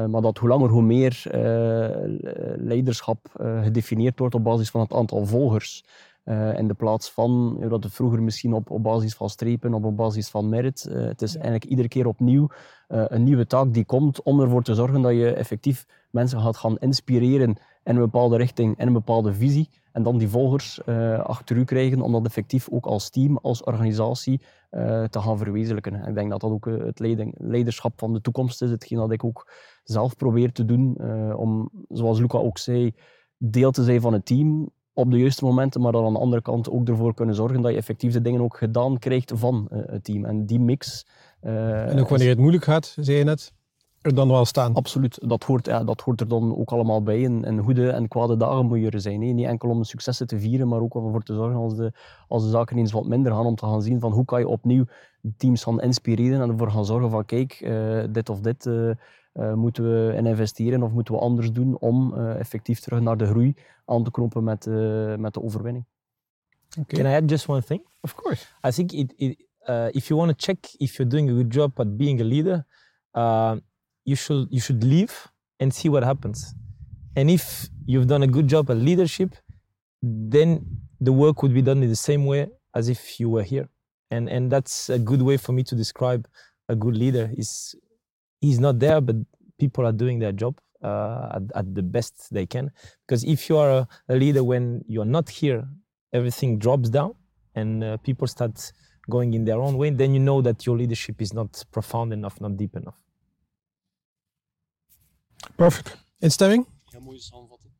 Maar 0.09 0.21
dat 0.21 0.37
hoe 0.37 0.49
langer 0.49 0.69
hoe 0.69 0.81
meer 0.81 1.23
leiderschap 2.57 3.19
gedefinieerd 3.61 4.19
wordt 4.19 4.35
op 4.35 4.43
basis 4.43 4.69
van 4.69 4.81
het 4.81 4.93
aantal 4.93 5.25
volgers. 5.25 5.83
Uh, 6.25 6.57
in 6.57 6.67
de 6.67 6.73
plaats 6.73 7.11
van 7.11 7.57
dat 7.69 7.83
het 7.83 7.93
vroeger 7.93 8.23
misschien 8.23 8.53
op, 8.53 8.69
op 8.69 8.83
basis 8.83 9.15
van 9.15 9.29
strepen 9.29 9.73
of 9.73 9.83
op 9.83 9.97
basis 9.97 10.29
van 10.29 10.49
merit. 10.49 10.87
Uh, 10.89 11.05
het 11.07 11.21
is 11.21 11.33
eigenlijk 11.33 11.65
iedere 11.65 11.87
keer 11.87 12.07
opnieuw 12.07 12.47
uh, 12.89 13.03
een 13.07 13.23
nieuwe 13.23 13.47
taak 13.47 13.73
die 13.73 13.85
komt 13.85 14.21
om 14.21 14.41
ervoor 14.41 14.63
te 14.63 14.75
zorgen 14.75 15.01
dat 15.01 15.11
je 15.11 15.33
effectief 15.33 15.85
mensen 16.09 16.41
gaat 16.41 16.57
gaan 16.57 16.77
inspireren 16.77 17.49
in 17.83 17.95
een 17.95 18.01
bepaalde 18.01 18.37
richting 18.37 18.77
en 18.77 18.87
een 18.87 18.93
bepaalde 18.93 19.33
visie. 19.33 19.69
En 19.91 20.03
dan 20.03 20.17
die 20.17 20.29
volgers 20.29 20.85
achter 21.23 21.57
u 21.57 21.63
krijgen 21.63 22.01
om 22.01 22.11
dat 22.11 22.25
effectief 22.25 22.69
ook 22.69 22.85
als 22.85 23.09
team, 23.09 23.37
als 23.37 23.63
organisatie 23.63 24.41
te 25.09 25.19
gaan 25.19 25.37
verwezenlijken. 25.37 26.07
Ik 26.07 26.15
denk 26.15 26.29
dat 26.29 26.41
dat 26.41 26.51
ook 26.51 26.65
het 26.65 26.99
leiderschap 27.37 27.93
van 27.95 28.13
de 28.13 28.21
toekomst 28.21 28.61
is. 28.61 28.69
Hetgeen 28.69 28.97
dat 28.97 29.11
ik 29.11 29.23
ook 29.23 29.51
zelf 29.83 30.15
probeer 30.15 30.51
te 30.51 30.65
doen 30.65 30.97
om, 31.35 31.69
zoals 31.89 32.19
Luca 32.19 32.37
ook 32.37 32.57
zei, 32.57 32.93
deel 33.37 33.71
te 33.71 33.83
zijn 33.83 34.01
van 34.01 34.13
het 34.13 34.25
team 34.25 34.69
op 34.93 35.11
de 35.11 35.17
juiste 35.17 35.45
momenten, 35.45 35.81
maar 35.81 35.91
dan 35.91 36.05
aan 36.05 36.13
de 36.13 36.19
andere 36.19 36.41
kant 36.41 36.69
ook 36.69 36.87
ervoor 36.87 37.13
kunnen 37.13 37.35
zorgen 37.35 37.61
dat 37.61 37.71
je 37.71 37.77
effectief 37.77 38.13
de 38.13 38.21
dingen 38.21 38.41
ook 38.41 38.57
gedaan 38.57 38.99
krijgt 38.99 39.31
van 39.35 39.67
uh, 39.71 39.79
het 39.85 40.03
team. 40.03 40.25
En 40.25 40.45
die 40.45 40.59
mix... 40.59 41.05
Uh, 41.41 41.89
en 41.89 41.99
ook 41.99 42.09
wanneer 42.09 42.29
het 42.29 42.37
moeilijk 42.37 42.63
gaat, 42.63 42.95
zei 42.99 43.17
je 43.17 43.23
net, 43.23 43.53
er 44.01 44.15
dan 44.15 44.27
wel 44.27 44.45
staan. 44.45 44.73
Absoluut, 44.73 45.29
dat 45.29 45.43
hoort, 45.43 45.65
ja, 45.65 45.83
dat 45.83 46.01
hoort 46.01 46.21
er 46.21 46.27
dan 46.27 46.57
ook 46.57 46.71
allemaal 46.71 47.03
bij. 47.03 47.25
En, 47.25 47.45
en 47.45 47.59
goede 47.59 47.89
en 47.89 48.07
kwade 48.07 48.37
dagen 48.37 48.65
moet 48.65 48.79
je 48.79 48.89
er 48.89 49.01
zijn. 49.01 49.21
Hè. 49.21 49.27
Niet 49.27 49.47
enkel 49.47 49.69
om 49.69 49.79
de 49.79 49.85
successen 49.85 50.27
te 50.27 50.39
vieren, 50.39 50.67
maar 50.67 50.81
ook 50.81 50.93
om 50.93 51.05
ervoor 51.05 51.23
te 51.23 51.33
zorgen 51.33 51.59
als 51.59 51.75
de, 51.75 51.91
als 52.27 52.43
de 52.43 52.49
zaken 52.49 52.77
eens 52.77 52.91
wat 52.91 53.05
minder 53.05 53.31
gaan, 53.31 53.45
om 53.45 53.55
te 53.55 53.65
gaan 53.65 53.81
zien 53.81 53.99
van 53.99 54.11
hoe 54.11 54.25
kan 54.25 54.39
je 54.39 54.47
opnieuw 54.47 54.85
teams 55.37 55.63
gaan 55.63 55.81
inspireren 55.81 56.41
en 56.41 56.49
ervoor 56.49 56.71
gaan 56.71 56.85
zorgen 56.85 57.09
van 57.09 57.25
kijk, 57.25 57.61
uh, 57.61 58.03
dit 58.09 58.29
of 58.29 58.39
dit 58.39 58.65
uh, 58.65 58.93
moeten 59.53 59.83
we 59.83 60.13
in 60.15 60.25
investeren 60.25 60.83
of 60.83 60.91
moeten 60.91 61.13
we 61.13 61.19
anders 61.19 61.51
doen 61.51 61.77
om 61.79 62.13
uh, 62.13 62.39
effectief 62.39 62.79
terug 62.79 62.99
naar 62.99 63.17
de 63.17 63.25
groei 63.25 63.55
aan 63.85 64.03
te 64.03 64.11
knopen 64.11 64.43
met, 64.43 64.65
uh, 64.65 65.15
met 65.15 65.33
de 65.33 65.41
overwinning. 65.41 65.85
Okay. 66.79 67.01
Can 67.01 67.11
I 67.11 67.15
add 67.15 67.29
just 67.29 67.47
one 67.47 67.63
thing? 67.63 67.81
Of 68.01 68.15
course. 68.15 68.45
I 68.67 68.71
think 68.71 68.91
it, 68.91 69.13
it, 69.15 69.47
if 69.91 70.07
you 70.07 70.19
want 70.19 70.39
to 70.39 70.45
check 70.45 70.73
if 70.77 70.95
you're 70.95 71.11
doing 71.11 71.29
a 71.29 71.33
good 71.33 71.53
job 71.53 71.79
at 71.79 71.97
being 71.97 72.21
a 72.21 72.23
leader, 72.23 72.65
you 74.03 74.15
should 74.15 74.47
you 74.49 74.59
should 74.59 74.83
leave 74.83 75.31
and 75.57 75.73
see 75.73 75.89
what 75.89 76.03
happens. 76.03 76.53
And 77.15 77.29
if 77.29 77.69
you've 77.85 78.07
done 78.07 78.23
a 78.23 78.27
good 78.27 78.49
job 78.49 78.69
at 78.69 78.77
leadership, 78.77 79.35
then 80.01 80.81
the 80.99 81.11
work 81.11 81.41
would 81.41 81.53
be 81.53 81.61
done 81.61 81.83
in 81.83 81.89
the 81.89 81.95
same 81.95 82.25
way 82.25 82.47
as 82.73 82.87
if 82.89 83.19
you 83.19 83.29
were 83.29 83.43
here. 83.43 83.69
And 84.13 84.29
and 84.29 84.51
that's 84.51 84.89
a 84.89 84.99
good 84.99 85.21
way 85.21 85.37
for 85.37 85.53
me 85.53 85.63
to 85.63 85.75
describe 85.75 86.27
a 86.69 86.75
good 86.75 86.95
leader 87.03 87.31
is 87.35 87.75
he's 88.41 88.59
not 88.59 88.79
there, 88.79 89.01
but 89.01 89.15
people 89.57 89.85
are 89.85 89.95
doing 90.03 90.19
their 90.19 90.31
job 90.31 90.55
uh, 90.83 91.37
at, 91.37 91.43
at, 91.55 91.75
the 91.75 91.81
best 91.81 92.13
they 92.31 92.45
can. 92.45 92.71
Because 93.05 93.23
if 93.23 93.49
you 93.49 93.57
are 93.57 93.71
a, 93.79 93.87
a, 94.09 94.15
leader 94.15 94.43
when 94.43 94.83
you're 94.87 95.11
not 95.17 95.29
here, 95.29 95.67
everything 96.11 96.59
drops 96.59 96.89
down 96.89 97.15
and 97.55 97.83
uh, 97.83 97.97
people 97.97 98.27
start 98.27 98.71
going 99.09 99.33
in 99.33 99.45
their 99.45 99.59
own 99.59 99.77
way, 99.77 99.89
then 99.89 100.13
you 100.13 100.19
know 100.19 100.41
that 100.41 100.65
your 100.65 100.77
leadership 100.77 101.21
is 101.21 101.33
not 101.33 101.63
profound 101.71 102.13
enough, 102.13 102.39
not 102.39 102.55
deep 102.57 102.75
enough. 102.75 102.99
Perfect. 105.57 105.97
Instemming? 106.19 106.65
Ja, 106.91 106.99
mooie 106.99 107.19
samenvatting. 107.19 107.71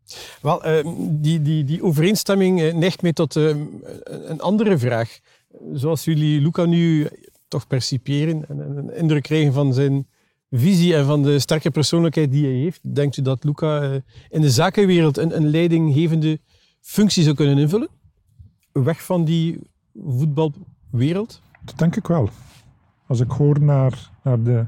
Wel, 0.41 0.65
uh, 0.65 0.83
die, 1.21 1.41
die, 1.41 1.63
die 1.63 1.83
overeenstemming 1.83 2.59
uh, 2.61 2.73
neigt 2.73 3.01
mij 3.01 3.13
tot 3.13 3.35
uh, 3.35 3.47
een 4.03 4.41
andere 4.41 4.77
vraag. 4.77 5.19
Zoals 5.73 6.03
jullie 6.03 6.41
Luca 6.41 6.65
nu 6.65 7.07
toch 7.47 7.67
percipiëren 7.67 8.49
en 8.49 8.77
een 8.77 8.95
indruk 8.95 9.23
krijgen 9.23 9.53
van 9.53 9.73
zijn 9.73 10.07
visie 10.51 10.95
en 10.95 11.05
van 11.05 11.23
de 11.23 11.39
sterke 11.39 11.71
persoonlijkheid 11.71 12.31
die 12.31 12.45
hij 12.45 12.53
heeft, 12.53 12.95
denkt 12.95 13.17
u 13.17 13.21
dat 13.21 13.43
Luca 13.43 14.01
in 14.29 14.41
de 14.41 14.49
zakenwereld 14.49 15.17
een, 15.17 15.35
een 15.35 15.49
leidinggevende 15.49 16.39
functie 16.81 17.23
zou 17.23 17.35
kunnen 17.35 17.57
invullen? 17.57 17.89
Weg 18.71 19.03
van 19.03 19.25
die 19.25 19.59
voetbalwereld? 19.95 21.41
Dat 21.65 21.77
denk 21.77 21.95
ik 21.95 22.07
wel. 22.07 22.29
Als 23.07 23.19
ik 23.19 23.31
hoor 23.31 23.61
naar, 23.61 24.09
naar, 24.23 24.43
de, 24.43 24.67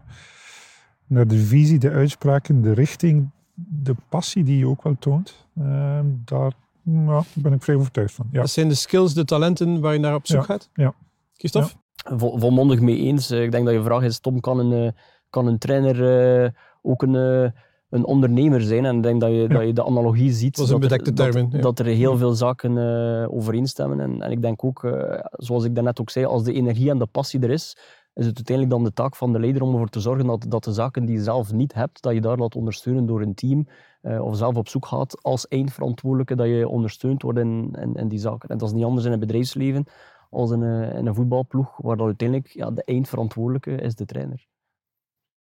naar 1.07 1.27
de 1.27 1.37
visie, 1.37 1.79
de 1.79 1.89
uitspraken, 1.91 2.61
de 2.61 2.73
richting, 2.73 3.29
de 3.55 3.95
passie 4.09 4.43
die 4.43 4.57
je 4.57 4.67
ook 4.67 4.83
wel 4.83 4.95
toont, 4.99 5.47
uh, 5.59 5.99
daar 6.25 6.53
nou, 6.85 7.23
ben 7.33 7.53
ik 7.53 7.63
vrij 7.63 7.75
overtuigd 7.75 8.13
van. 8.13 8.27
Ja. 8.31 8.41
Dat 8.41 8.49
zijn 8.49 8.67
de 8.67 8.73
skills, 8.73 9.13
de 9.13 9.25
talenten 9.25 9.79
waar 9.81 9.93
je 9.93 9.99
naar 9.99 10.15
op 10.15 10.27
zoek 10.27 10.39
ja. 10.39 10.45
gaat? 10.45 10.69
Ja. 10.73 10.93
Christophe? 11.33 11.69
Ja. 11.95 12.17
Vol, 12.17 12.39
volmondig 12.39 12.79
mee 12.79 12.97
eens. 12.97 13.31
Ik 13.31 13.51
denk 13.51 13.65
dat 13.65 13.73
je 13.73 13.83
vraag 13.83 14.03
is, 14.03 14.19
Tom, 14.19 14.39
kan 14.39 14.59
een, 14.59 14.95
kan 15.29 15.47
een 15.47 15.57
trainer 15.57 16.43
uh, 16.43 16.49
ook 16.81 17.01
een, 17.01 17.13
een 17.89 18.05
ondernemer 18.05 18.61
zijn? 18.61 18.85
En 18.85 18.95
ik 18.95 19.03
denk 19.03 19.21
dat 19.21 19.31
je, 19.31 19.47
dat 19.47 19.65
je 19.65 19.73
de 19.73 19.85
analogie 19.85 20.31
ziet. 20.31 20.55
Dat, 20.55 20.67
dat, 20.67 20.91
er, 20.91 21.13
termen, 21.13 21.49
dat, 21.49 21.61
dat, 21.61 21.79
er 21.79 21.85
heel 21.85 22.17
veel 22.17 22.33
zaken 22.33 22.71
uh, 22.71 23.33
overeenstemmen. 23.33 23.99
En, 23.99 24.21
en 24.21 24.31
ik 24.31 24.41
denk 24.41 24.63
ook, 24.63 24.97
zoals 25.31 25.63
ik 25.63 25.75
daarnet 25.75 26.01
ook 26.01 26.09
zei, 26.09 26.25
als 26.25 26.43
de 26.43 26.53
energie 26.53 26.89
en 26.89 26.97
de 26.97 27.05
passie 27.05 27.39
er 27.39 27.51
is, 27.51 27.77
is 28.15 28.25
het 28.25 28.35
uiteindelijk 28.35 28.75
dan 28.75 28.83
de 28.83 28.93
taak 28.93 29.15
van 29.15 29.33
de 29.33 29.39
leider 29.39 29.61
om 29.61 29.71
ervoor 29.71 29.89
te 29.89 29.99
zorgen 29.99 30.25
dat, 30.25 30.45
dat 30.47 30.63
de 30.63 30.73
zaken 30.73 31.05
die 31.05 31.15
je 31.15 31.23
zelf 31.23 31.51
niet 31.51 31.73
hebt, 31.73 32.01
dat 32.01 32.13
je 32.13 32.21
daar 32.21 32.37
laat 32.37 32.55
ondersteunen 32.55 33.05
door 33.05 33.21
een 33.21 33.33
team 33.33 33.67
uh, 34.01 34.25
of 34.25 34.37
zelf 34.37 34.55
op 34.55 34.67
zoek 34.67 34.85
gaat 34.85 35.23
als 35.23 35.47
eindverantwoordelijke, 35.47 36.35
dat 36.35 36.47
je 36.47 36.67
ondersteund 36.67 37.21
wordt 37.21 37.39
in, 37.39 37.75
in, 37.93 38.07
die 38.07 38.19
zaken. 38.19 38.49
En 38.49 38.57
dat 38.57 38.67
is 38.67 38.73
niet 38.73 38.83
anders 38.83 39.05
in 39.05 39.11
het 39.11 39.19
bedrijfsleven 39.19 39.85
als 40.29 40.51
in 40.51 40.61
een, 40.61 41.07
een 41.07 41.15
voetbalploeg, 41.15 41.77
waar 41.77 41.97
dat 41.97 42.05
uiteindelijk 42.05 42.49
ja, 42.49 42.71
de 42.71 42.83
eindverantwoordelijke 42.83 43.71
is 43.71 43.95
de 43.95 44.05
trainer. 44.05 44.47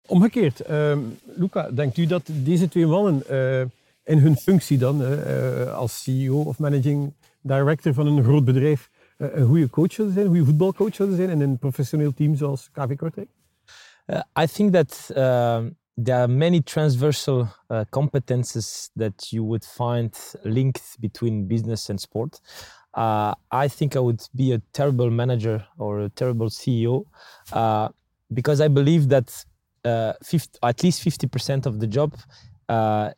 Omgekeerd, 0.07 0.69
uh, 0.69 0.97
Luca, 1.35 1.71
denkt 1.71 1.97
u 1.97 2.05
dat 2.05 2.29
deze 2.43 2.69
twee 2.69 2.85
mannen 2.85 3.23
uh, 3.31 3.61
in 4.03 4.17
hun 4.17 4.35
functie 4.35 4.77
dan, 4.77 5.01
uh, 5.01 5.75
als 5.75 6.03
CEO 6.03 6.41
of 6.41 6.59
managing 6.59 7.13
director 7.41 7.93
van 7.93 8.07
een 8.07 8.23
groot 8.23 8.45
bedrijf, 8.45 8.89
een 9.17 9.45
goede 9.45 9.69
coach 9.69 9.91
zouden 9.91 10.15
zijn, 10.15 10.25
een 10.25 10.31
goede 10.33 10.49
voetbalcoach 10.49 10.95
zouden 10.95 11.17
zijn 11.17 11.29
in 11.29 11.41
een 11.41 11.57
professioneel 11.57 12.13
team 12.13 12.35
zoals 12.35 12.69
KV 12.71 12.95
Kortrijk? 12.95 13.29
Uh, 14.07 14.21
I 14.35 14.47
think 14.47 14.73
that 14.73 15.09
uh, 15.11 15.65
there 15.95 16.17
are 16.17 16.27
many 16.27 16.61
transversal 16.61 17.47
uh, 17.69 17.81
competences 17.89 18.89
that 18.95 19.29
you 19.29 19.43
would 19.43 19.65
find 19.65 20.35
linked 20.43 20.95
between 20.99 21.47
business 21.47 21.89
and 21.89 21.99
sport. 21.99 22.39
I 23.51 23.67
think 23.67 23.95
I 23.95 23.99
would 23.99 24.27
be 24.31 24.53
a 24.53 24.61
terrible 24.71 25.11
manager 25.11 25.67
or 25.77 25.99
a 25.99 26.09
terrible 26.09 26.49
CEO 26.49 27.05
because 28.33 28.59
I 28.59 28.69
believe 28.69 29.09
that 29.09 29.45
50, 29.83 30.59
at 30.63 30.81
least 30.81 31.03
50% 31.03 31.65
of 31.67 31.79
the 31.79 31.87
job 31.87 32.15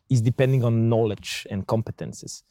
is 0.08 0.20
depending 0.20 0.64
on 0.64 0.88
knowledge 0.90 1.46
and 1.50 1.66
competences. 1.66 2.42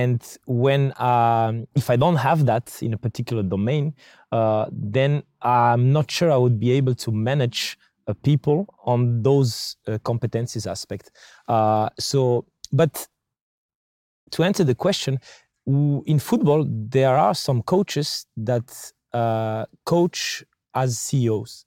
And 0.00 0.20
when, 0.46 0.92
um, 1.00 1.68
if 1.76 1.88
I 1.88 1.94
don't 1.94 2.16
have 2.16 2.46
that 2.46 2.66
in 2.82 2.94
a 2.94 2.98
particular 3.06 3.44
domain, 3.44 3.94
uh, 4.32 4.66
then 4.72 5.22
I'm 5.40 5.92
not 5.92 6.10
sure 6.10 6.32
I 6.32 6.36
would 6.36 6.58
be 6.58 6.72
able 6.72 6.96
to 7.04 7.12
manage 7.12 7.78
uh, 8.08 8.14
people 8.28 8.58
on 8.84 9.22
those 9.22 9.76
uh, 9.86 9.98
competencies 10.10 10.68
aspect. 10.68 11.12
Uh, 11.46 11.90
so, 11.96 12.44
but 12.72 13.06
to 14.32 14.42
answer 14.42 14.64
the 14.64 14.74
question, 14.74 15.20
in 16.12 16.18
football, 16.18 16.66
there 16.68 17.16
are 17.16 17.34
some 17.46 17.62
coaches 17.62 18.26
that 18.36 18.68
uh, 19.12 19.64
coach 19.84 20.44
as 20.74 20.98
CEOs. 20.98 21.66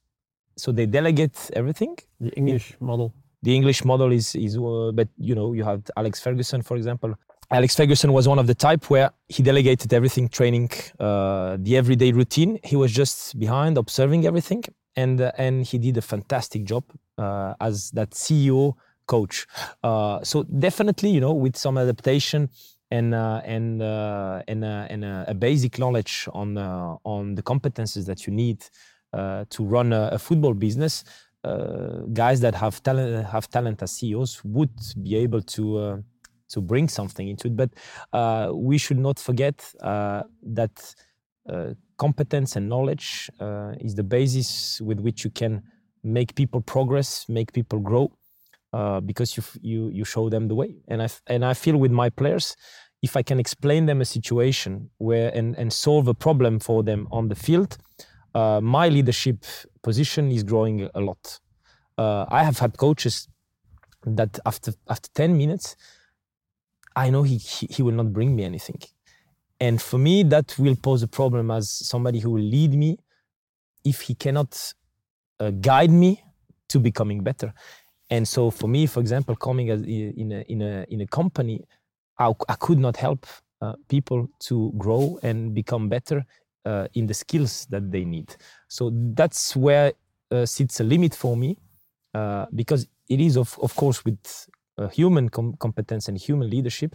So 0.58 0.70
they 0.70 0.84
delegate 0.84 1.50
everything. 1.54 1.96
The 2.20 2.32
English 2.36 2.76
in, 2.78 2.86
model. 2.86 3.14
The 3.42 3.54
English 3.56 3.86
model 3.86 4.12
is, 4.12 4.34
is 4.34 4.58
uh, 4.58 4.90
but 4.92 5.08
you 5.16 5.34
know, 5.34 5.54
you 5.54 5.64
have 5.64 5.80
Alex 5.96 6.20
Ferguson, 6.20 6.60
for 6.60 6.76
example, 6.76 7.14
Alex 7.50 7.76
Ferguson 7.76 8.12
was 8.12 8.28
one 8.28 8.38
of 8.38 8.46
the 8.46 8.54
type 8.54 8.90
where 8.90 9.10
he 9.28 9.42
delegated 9.42 9.94
everything, 9.94 10.28
training, 10.28 10.70
uh, 11.00 11.56
the 11.58 11.78
everyday 11.78 12.12
routine. 12.12 12.58
He 12.62 12.76
was 12.76 12.92
just 12.92 13.38
behind, 13.38 13.78
observing 13.78 14.26
everything, 14.26 14.64
and 14.96 15.18
uh, 15.18 15.32
and 15.38 15.64
he 15.64 15.78
did 15.78 15.96
a 15.96 16.02
fantastic 16.02 16.64
job 16.64 16.84
uh, 17.16 17.54
as 17.58 17.90
that 17.92 18.10
CEO 18.10 18.74
coach. 19.06 19.46
Uh, 19.82 20.22
so 20.22 20.42
definitely, 20.42 21.08
you 21.08 21.22
know, 21.22 21.32
with 21.32 21.56
some 21.56 21.78
adaptation 21.78 22.50
and 22.90 23.14
uh, 23.14 23.40
and 23.46 23.80
uh, 23.80 24.42
and, 24.46 24.62
and 24.62 25.04
a 25.04 25.34
basic 25.34 25.78
knowledge 25.78 26.28
on 26.34 26.58
on 26.58 27.34
the 27.34 27.42
competences 27.42 28.04
that 28.04 28.26
you 28.26 28.32
need 28.34 28.62
to 29.14 29.64
run 29.64 29.94
a, 29.94 30.10
a 30.12 30.18
football 30.18 30.52
business. 30.52 31.02
guys 32.12 32.38
that 32.40 32.54
have 32.54 32.82
talent 32.82 33.26
have 33.34 33.48
talent 33.48 33.82
as 33.82 33.90
CEOs 33.92 34.44
would 34.44 34.76
be 35.02 35.16
able 35.16 35.40
to 35.56 36.04
to 36.48 36.60
bring 36.60 36.88
something 36.88 37.28
into 37.28 37.48
it. 37.48 37.56
But 37.56 37.70
uh, 38.12 38.52
we 38.54 38.78
should 38.78 38.98
not 38.98 39.18
forget 39.18 39.72
uh, 39.82 40.22
that 40.42 40.94
uh, 41.48 41.74
competence 41.96 42.56
and 42.56 42.68
knowledge 42.68 43.30
uh, 43.40 43.72
is 43.80 43.94
the 43.94 44.02
basis 44.02 44.80
with 44.80 45.00
which 45.00 45.24
you 45.24 45.30
can 45.30 45.62
make 46.02 46.34
people 46.34 46.60
progress, 46.60 47.26
make 47.28 47.52
people 47.52 47.80
grow, 47.80 48.12
uh, 48.72 49.00
because 49.00 49.36
you 49.36 49.42
you 49.62 49.88
you 49.88 50.04
show 50.04 50.28
them 50.28 50.48
the 50.48 50.54
way. 50.54 50.76
And 50.88 51.02
I 51.02 51.08
and 51.26 51.44
I 51.44 51.54
feel 51.54 51.76
with 51.76 51.90
my 51.90 52.10
players, 52.10 52.56
if 53.02 53.16
I 53.16 53.22
can 53.22 53.40
explain 53.40 53.86
them 53.86 54.00
a 54.00 54.04
situation 54.04 54.90
where 54.98 55.30
and 55.34 55.56
and 55.56 55.72
solve 55.72 56.06
a 56.08 56.14
problem 56.14 56.60
for 56.60 56.82
them 56.82 57.08
on 57.10 57.28
the 57.28 57.34
field, 57.34 57.78
uh, 58.34 58.60
my 58.62 58.88
leadership 58.88 59.44
position 59.82 60.30
is 60.30 60.42
growing 60.42 60.88
a 60.94 61.00
lot. 61.00 61.40
I 62.00 62.44
have 62.44 62.60
had 62.60 62.76
coaches 62.76 63.28
that 64.04 64.38
after 64.46 64.72
after 64.88 65.08
10 65.14 65.36
minutes 65.36 65.76
I 67.04 67.10
know 67.10 67.22
he, 67.22 67.36
he, 67.36 67.64
he 67.76 67.82
will 67.86 67.98
not 68.02 68.12
bring 68.12 68.30
me 68.36 68.42
anything. 68.52 68.80
And 69.60 69.80
for 69.88 69.98
me, 69.98 70.14
that 70.34 70.48
will 70.58 70.76
pose 70.88 71.02
a 71.08 71.08
problem 71.20 71.50
as 71.58 71.70
somebody 71.70 72.18
who 72.22 72.30
will 72.34 72.48
lead 72.56 72.72
me 72.84 72.90
if 73.84 74.00
he 74.06 74.14
cannot 74.24 74.50
uh, 75.40 75.50
guide 75.68 75.90
me 76.04 76.10
to 76.72 76.76
becoming 76.88 77.20
better. 77.22 77.52
And 78.10 78.26
so 78.34 78.50
for 78.50 78.68
me, 78.68 78.86
for 78.86 79.00
example, 79.00 79.34
coming 79.36 79.70
as 79.70 79.82
in 79.82 80.32
a, 80.32 80.40
in 80.52 80.62
a, 80.62 80.86
in 80.88 81.00
a 81.00 81.06
company, 81.06 81.56
I, 82.18 82.32
I 82.48 82.56
could 82.64 82.80
not 82.86 82.96
help 82.96 83.26
uh, 83.60 83.74
people 83.88 84.28
to 84.48 84.72
grow 84.76 85.18
and 85.22 85.54
become 85.54 85.88
better 85.88 86.24
uh, 86.64 86.86
in 86.94 87.06
the 87.06 87.14
skills 87.14 87.66
that 87.70 87.84
they 87.92 88.04
need. 88.04 88.28
So 88.68 88.90
that's 89.20 89.54
where 89.54 89.92
uh, 90.30 90.46
sits 90.46 90.80
a 90.80 90.84
limit 90.84 91.14
for 91.14 91.36
me 91.36 91.58
uh, 92.14 92.46
because 92.54 92.86
it 93.08 93.20
is, 93.20 93.36
of, 93.36 93.58
of 93.62 93.74
course, 93.76 94.04
with 94.04 94.18
uh, 94.78 94.88
human 94.88 95.28
com 95.28 95.54
competence 95.58 96.08
and 96.08 96.18
human 96.18 96.48
leadership. 96.48 96.94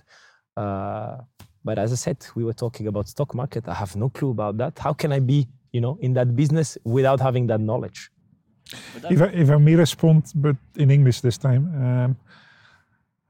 Uh, 0.57 1.17
but 1.63 1.77
as 1.77 1.91
I 1.91 1.95
said, 1.95 2.25
we 2.35 2.43
were 2.43 2.53
talking 2.53 2.87
about 2.87 3.07
stock 3.07 3.33
market. 3.33 3.67
I 3.67 3.73
have 3.73 3.95
no 3.95 4.09
clue 4.09 4.31
about 4.31 4.57
that. 4.57 4.79
How 4.79 4.93
can 4.93 5.11
I 5.11 5.19
be, 5.19 5.47
you 5.71 5.81
know, 5.81 5.97
in 6.01 6.13
that 6.13 6.35
business 6.35 6.77
without 6.83 7.19
having 7.19 7.47
that 7.47 7.61
knowledge? 7.61 8.09
If 9.09 9.21
I, 9.21 9.25
if 9.27 9.49
I 9.49 9.57
may 9.57 9.75
respond, 9.75 10.31
but 10.35 10.55
in 10.75 10.89
English 10.91 11.21
this 11.21 11.37
time. 11.37 11.63
Um, 11.83 12.17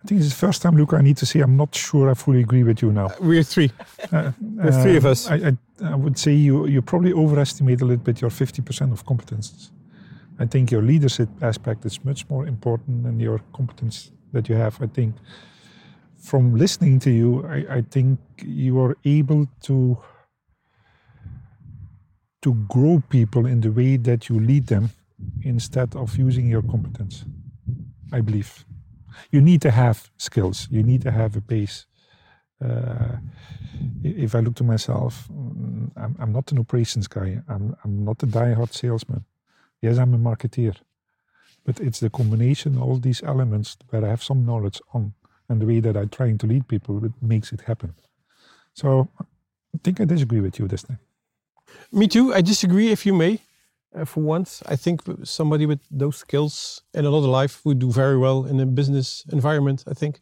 I 0.03 0.07
think 0.07 0.19
it's 0.19 0.31
the 0.31 0.36
first 0.36 0.62
time, 0.62 0.75
Luca, 0.75 0.98
I 0.98 1.01
need 1.01 1.15
to 1.17 1.25
say 1.25 1.39
I'm 1.39 1.55
not 1.55 1.74
sure 1.74 2.12
I 2.12 2.13
fully 2.13 2.41
agree 2.41 2.63
with 2.63 2.81
you 2.81 2.91
now. 2.91 3.05
Uh, 3.05 3.15
we're 3.22 3.43
three. 3.43 3.72
Uh, 4.12 4.31
There's 4.41 4.83
three 4.83 4.98
of 4.98 5.05
us. 5.05 5.29
I, 5.29 5.36
I, 5.36 5.57
I, 5.86 5.95
would 5.95 6.19
say 6.19 6.33
you, 6.33 6.67
you 6.67 6.81
probably 6.81 7.13
overestimate 7.13 7.81
a 7.81 7.86
little 7.86 8.03
bit 8.03 8.19
your 8.19 8.29
50% 8.29 8.91
of 8.91 9.05
competences. 9.05 9.69
I 10.39 10.45
think 10.45 10.72
your 10.72 10.81
leadership 10.81 11.29
aspect 11.41 11.86
is 11.86 12.03
much 12.03 12.27
more 12.29 12.45
important 12.48 13.03
than 13.03 13.19
your 13.19 13.39
competence 13.53 14.12
that 14.33 14.49
you 14.49 14.55
have. 14.55 14.81
I 14.81 14.87
think 14.87 15.15
from 16.17 16.55
listening 16.55 16.99
to 16.99 17.11
you, 17.11 17.45
I, 17.47 17.77
I 17.77 17.81
think 17.81 18.19
you 18.43 18.79
are 18.81 18.97
able 19.05 19.47
to 19.61 19.97
to 22.41 22.53
grow 22.67 23.01
people 23.09 23.45
in 23.45 23.61
the 23.61 23.71
way 23.71 23.95
that 23.95 24.27
you 24.27 24.37
lead 24.37 24.67
them 24.67 24.89
instead 25.43 25.95
of 25.95 26.17
using 26.17 26.47
your 26.49 26.61
competence. 26.61 27.23
I 28.11 28.19
believe 28.19 28.65
you 29.31 29.41
need 29.41 29.61
to 29.61 29.71
have 29.71 30.11
skills. 30.17 30.67
You 30.69 30.83
need 30.83 31.01
to 31.03 31.11
have 31.11 31.35
a 31.37 31.41
base. 31.41 31.85
Uh, 32.63 33.17
if 34.03 34.35
I 34.35 34.39
look 34.39 34.55
to 34.55 34.63
myself, 34.63 35.27
mm, 35.31 35.89
I'm, 35.97 36.15
I'm, 36.19 36.31
not 36.31 36.51
an 36.51 36.59
operations 36.59 37.07
guy. 37.07 37.41
I'm, 37.47 37.75
I'm 37.83 38.05
not 38.05 38.23
a 38.23 38.25
die-hard 38.25 38.73
salesman. 38.73 39.25
Yes, 39.81 39.97
I'm 39.97 40.13
a 40.13 40.17
marketeer. 40.17 40.75
But 41.65 41.79
it's 41.79 42.00
the 42.00 42.10
combination 42.10 42.75
of 42.75 42.84
all 42.84 42.98
these 42.98 43.24
elements 43.24 43.77
where 43.89 44.05
I 44.05 44.10
have 44.10 44.24
some 44.24 44.46
knowledge 44.46 44.82
on 44.93 45.13
and 45.50 45.62
the 45.62 45.65
way 45.65 45.79
that 45.79 45.96
I'm 45.96 46.10
trying 46.10 46.38
to 46.39 46.48
lead 46.48 46.67
people 46.67 47.00
that 47.00 47.13
makes 47.22 47.51
it 47.51 47.62
happen. 47.62 47.93
So 48.74 49.10
I 49.20 49.79
think 49.84 50.01
I 50.01 50.05
disagree 50.05 50.41
with 50.41 50.60
you 50.60 50.67
this 50.67 50.84
time. 50.84 51.00
Me 51.91 52.08
too. 52.08 52.34
I 52.34 52.41
disagree, 52.41 52.91
if 52.91 53.05
you 53.05 53.13
may. 53.13 53.39
Uh, 53.96 54.05
for 54.05 54.22
once, 54.22 54.63
I 54.65 54.75
think 54.75 55.01
somebody 55.24 55.65
with 55.65 55.79
those 55.91 56.17
skills 56.17 56.82
in 56.93 57.05
another 57.05 57.27
life 57.27 57.63
would 57.65 57.79
do 57.79 57.91
very 57.91 58.17
well 58.17 58.46
in 58.46 58.60
a 58.60 58.65
business 58.65 59.24
environment. 59.32 59.84
I 59.88 59.93
think. 59.93 60.22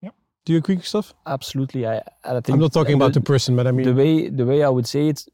Yeah. 0.00 0.10
Do 0.44 0.52
you 0.54 0.58
agree, 0.58 0.76
Christophe? 0.76 1.12
Absolutely. 1.26 1.86
I, 1.86 2.02
I 2.24 2.40
think 2.40 2.48
I'm 2.48 2.60
not 2.60 2.72
talking 2.72 2.94
about 2.94 3.12
the 3.12 3.20
person, 3.20 3.56
but 3.56 3.66
I 3.66 3.72
mean 3.72 3.84
the 3.84 3.94
way 3.94 4.30
the 4.30 4.46
way 4.46 4.62
I 4.62 4.70
would 4.70 4.86
say 4.86 5.08
it, 5.08 5.26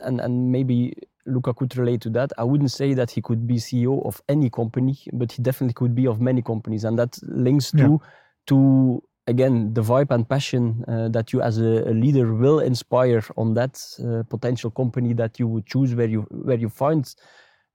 and 0.00 0.20
and 0.20 0.52
maybe 0.52 0.94
Luca 1.26 1.52
could 1.54 1.76
relate 1.76 2.00
to 2.02 2.10
that. 2.10 2.32
I 2.38 2.44
wouldn't 2.44 2.70
say 2.70 2.94
that 2.94 3.10
he 3.10 3.20
could 3.22 3.46
be 3.46 3.56
CEO 3.56 4.04
of 4.06 4.20
any 4.28 4.50
company, 4.50 4.96
but 5.12 5.32
he 5.32 5.42
definitely 5.42 5.74
could 5.74 5.94
be 5.94 6.06
of 6.06 6.20
many 6.20 6.42
companies, 6.42 6.84
and 6.84 6.98
that 6.98 7.18
links 7.22 7.70
to 7.72 7.78
Yeah. 7.78 7.96
to 8.46 9.02
again 9.26 9.74
the 9.74 9.82
vibe 9.82 10.10
and 10.10 10.28
passion 10.28 10.84
uh, 10.88 11.08
that 11.10 11.32
you 11.32 11.40
as 11.42 11.58
a, 11.58 11.84
a 11.86 11.92
leader 11.92 12.34
will 12.34 12.58
inspire 12.60 13.22
on 13.36 13.54
that 13.54 13.78
uh, 14.02 14.22
potential 14.28 14.70
company 14.70 15.12
that 15.14 15.38
you 15.38 15.46
would 15.46 15.66
choose 15.66 15.94
where 15.94 16.08
you 16.08 16.22
where 16.30 16.58
you 16.58 16.68
find 16.68 17.14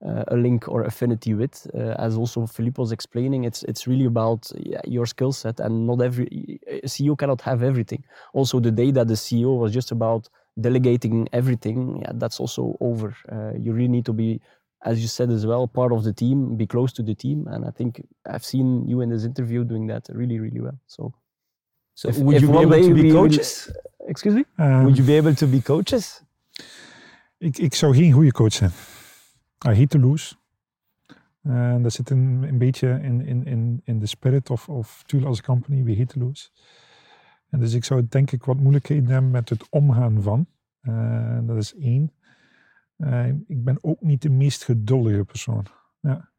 uh, 0.06 0.24
a 0.28 0.36
link 0.36 0.68
or 0.68 0.84
affinity 0.84 1.34
with. 1.34 1.68
Uh, 1.74 1.96
as 1.98 2.18
also 2.18 2.46
Philippe 2.46 2.80
was 2.82 2.92
explaining, 2.92 3.46
it's 3.46 3.64
it's 3.64 3.88
really 3.88 4.06
about 4.06 4.52
yeah, 4.60 4.82
your 4.86 5.06
skill 5.06 5.32
set, 5.32 5.60
and 5.60 5.88
not 5.88 6.02
every 6.02 6.60
a 6.68 6.88
CEO 6.88 7.18
cannot 7.18 7.42
have 7.42 7.64
everything. 7.64 8.04
Also, 8.34 8.60
the 8.60 8.72
day 8.72 8.92
that 8.92 9.08
the 9.08 9.14
CEO 9.16 9.58
was 9.58 9.72
just 9.74 9.92
about 9.92 10.28
delegating 10.56 11.28
everything, 11.32 11.98
yeah, 12.02 12.12
that's 12.20 12.40
also 12.40 12.76
over. 12.80 13.16
Uh, 13.32 13.52
you 13.60 13.74
really 13.74 13.88
need 13.90 14.06
to 14.06 14.14
be, 14.14 14.40
as 14.80 15.00
you 15.00 15.08
said 15.08 15.30
as 15.32 15.44
well, 15.46 15.68
part 15.68 15.92
of 15.92 16.04
the 16.04 16.14
team, 16.14 16.56
be 16.56 16.66
close 16.66 16.94
to 16.94 17.04
the 17.04 17.16
team, 17.16 17.48
and 17.48 17.66
I 17.66 17.72
think 17.72 18.02
I've 18.26 18.44
seen 18.46 18.88
you 18.88 19.02
in 19.02 19.10
this 19.10 19.24
interview 19.24 19.64
doing 19.64 19.88
that 19.88 20.08
really, 20.14 20.40
really 20.40 20.62
well. 20.62 20.80
So, 20.86 21.14
So 21.98 22.10
If- 22.10 22.18
would 22.20 22.36
if 22.36 22.42
you 22.42 22.52
be 22.52 22.58
able 22.58 22.82
to 22.82 22.94
be 22.94 23.02
we 23.02 23.12
will- 23.12 23.22
coaches? 23.22 23.72
excuse 24.08 24.36
me. 24.36 24.44
Um, 24.60 24.84
Would 24.84 24.98
you 24.98 25.06
be 25.06 25.18
able 25.18 25.34
to 25.36 25.48
be 25.48 25.62
coaches? 25.62 26.22
ik, 27.38 27.58
ik 27.58 27.74
zou 27.74 27.96
geen 27.96 28.12
goede 28.12 28.32
coach 28.32 28.54
zijn. 28.54 28.72
I 29.68 29.70
hate 29.70 29.88
to 29.88 30.00
lose. 30.00 30.36
En 31.44 31.82
dat 31.84 31.94
zit 31.94 32.10
een, 32.10 32.44
een 32.48 32.58
beetje 32.58 33.00
in, 33.04 33.26
in, 33.26 33.46
in, 33.46 33.82
in 33.84 34.00
de 34.00 34.06
spirit 34.06 34.50
of, 34.50 34.70
of 34.70 35.04
Thule 35.06 35.26
als 35.26 35.42
company, 35.42 35.84
we 35.84 35.96
hate 35.98 36.20
to 36.20 36.26
lose. 36.26 36.50
Dus 37.58 37.74
ik 37.74 37.84
zou 37.84 38.06
denk 38.10 38.32
ik 38.32 38.44
wat 38.44 38.58
moeilijkheden 38.58 39.10
hebben 39.10 39.32
met 39.32 39.50
het 39.50 39.70
omgaan 39.70 40.22
van. 40.22 40.48
Eh, 40.82 41.40
dat 41.44 41.58
is 41.58 41.76
één. 41.76 42.12
Eh, 42.96 43.28
ik 43.28 43.64
ben 43.64 43.78
ook 43.82 44.02
niet 44.02 44.22
de 44.22 44.30
meest 44.30 44.64
geduldige 44.64 45.26
persoon. 45.26 45.66
Ja. 46.00 46.30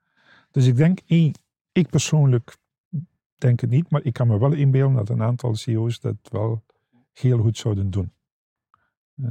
Dus 0.50 0.66
ik 0.66 0.76
denk, 0.76 1.00
één, 1.06 1.32
ik 1.73 1.88
persoonlijk 1.88 2.56
denk 3.35 3.61
het 3.61 3.70
niet, 3.70 3.90
maar 3.90 4.04
ik 4.04 4.12
kan 4.12 4.26
me 4.26 4.38
wel 4.38 4.52
inbeelden 4.52 4.96
dat 4.96 5.08
een 5.08 5.23
aantal 5.23 5.54
CEO's 5.54 6.00
dat 6.00 6.16
wel 6.23 6.64
heel 7.12 7.38
goed 7.38 7.56
zouden 7.56 7.90
doen. 7.90 8.12
Eh, 9.23 9.28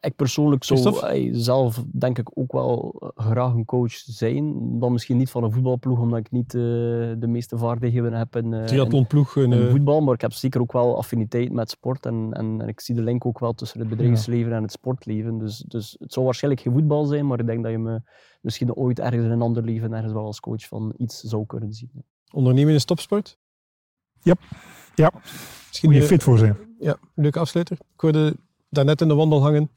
Ik 0.00 0.16
persoonlijk 0.16 0.64
zou 0.64 1.34
zelf 1.34 1.84
denk 1.92 2.18
ik 2.18 2.30
ook 2.38 2.52
wel 2.52 2.96
eh, 3.16 3.26
graag 3.26 3.52
een 3.54 3.64
coach 3.64 3.92
zijn. 3.92 4.78
Dan 4.78 4.92
misschien 4.92 5.16
niet 5.16 5.30
van 5.30 5.44
een 5.44 5.52
voetbalploeg, 5.52 5.98
omdat 6.00 6.18
ik 6.18 6.30
niet 6.30 6.54
eh, 6.54 6.60
de 6.60 7.26
meeste 7.26 7.58
vaardigheden 7.58 8.12
heb 8.12 8.36
in, 8.36 8.52
eh, 8.52 8.60
in, 8.60 8.66
triathlonploeg. 8.66 9.36
een, 9.36 9.52
in 9.52 9.62
eh, 9.62 9.70
voetbal. 9.70 10.00
Maar 10.00 10.14
ik 10.14 10.20
heb 10.20 10.32
zeker 10.32 10.60
ook 10.60 10.72
wel 10.72 10.96
affiniteit 10.96 11.52
met 11.52 11.70
sport. 11.70 12.06
En, 12.06 12.28
en, 12.32 12.60
en 12.60 12.68
ik 12.68 12.80
zie 12.80 12.94
de 12.94 13.02
link 13.02 13.26
ook 13.26 13.38
wel 13.38 13.54
tussen 13.54 13.80
het 13.80 13.88
bedrijfsleven 13.88 14.52
en 14.52 14.62
het 14.62 14.72
sportleven. 14.72 15.38
Dus, 15.38 15.58
dus 15.58 15.96
het 15.98 16.12
zou 16.12 16.24
waarschijnlijk 16.24 16.62
geen 16.62 16.72
voetbal 16.72 17.04
zijn, 17.04 17.26
maar 17.26 17.40
ik 17.40 17.46
denk 17.46 17.62
dat 17.62 17.72
je 17.72 17.78
me 17.78 18.00
misschien 18.40 18.74
ooit 18.74 19.00
ergens 19.00 19.24
in 19.24 19.30
een 19.30 19.42
ander 19.42 19.62
leven 19.62 19.92
ergens 19.92 20.12
wel 20.12 20.24
als 20.24 20.40
coach 20.40 20.66
van 20.66 20.94
iets 20.96 21.20
zou 21.20 21.46
kunnen 21.46 21.72
zien. 21.72 21.90
ondernemen 22.32 22.74
is 22.74 22.84
topsport. 22.84 23.38
Yep. 24.22 24.38
Ja. 24.94 25.12
Misschien 25.68 25.90
moet 25.90 25.98
je 25.98 26.04
fit 26.06 26.22
voor 26.22 26.38
zijn. 26.38 26.56
Ja, 26.78 26.96
leuke 27.14 27.38
afsluiter. 27.38 27.76
Ik 27.94 28.00
hoorde 28.00 28.36
daarnet 28.70 29.00
in 29.00 29.08
de 29.08 29.14
wandel 29.14 29.42
hangen 29.42 29.70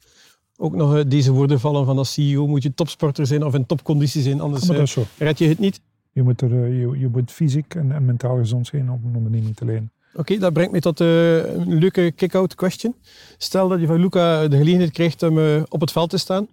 ook 0.56 0.74
nog 0.74 0.96
eh, 0.96 1.04
deze 1.06 1.32
woorden 1.32 1.60
vallen 1.60 1.84
van 1.84 1.98
als 1.98 2.12
CEO 2.12 2.46
moet 2.46 2.62
je 2.62 2.74
topsporter 2.74 3.26
zijn 3.26 3.44
of 3.44 3.54
in 3.54 3.66
topconditie 3.66 4.22
zijn, 4.22 4.40
anders 4.40 4.68
eh, 4.68 5.04
red 5.18 5.38
je 5.38 5.48
het 5.48 5.58
niet. 5.58 5.80
Je 6.12 6.22
moet, 6.22 6.40
er, 6.40 6.64
eh, 6.64 6.80
je, 6.80 6.98
je 6.98 7.08
moet 7.08 7.30
fysiek 7.30 7.74
en, 7.74 7.92
en 7.92 8.04
mentaal 8.04 8.36
gezond 8.36 8.66
zijn 8.66 8.90
om 8.90 9.00
een 9.04 9.16
onderneming 9.16 9.56
te 9.56 9.64
leiden. 9.64 9.92
Oké, 10.14 10.38
dat 10.38 10.52
brengt 10.52 10.72
me 10.72 10.80
tot 10.80 11.00
eh, 11.00 11.36
een 11.36 11.78
leuke 11.78 12.12
kick-out 12.16 12.54
question. 12.54 12.94
Stel 13.38 13.68
dat 13.68 13.80
je 13.80 13.86
van 13.86 14.00
Luca 14.00 14.48
de 14.48 14.56
gelegenheid 14.56 14.92
krijgt 14.92 15.22
om 15.22 15.38
op 15.68 15.80
het 15.80 15.92
veld 15.92 16.10
te 16.10 16.18
staan. 16.18 16.46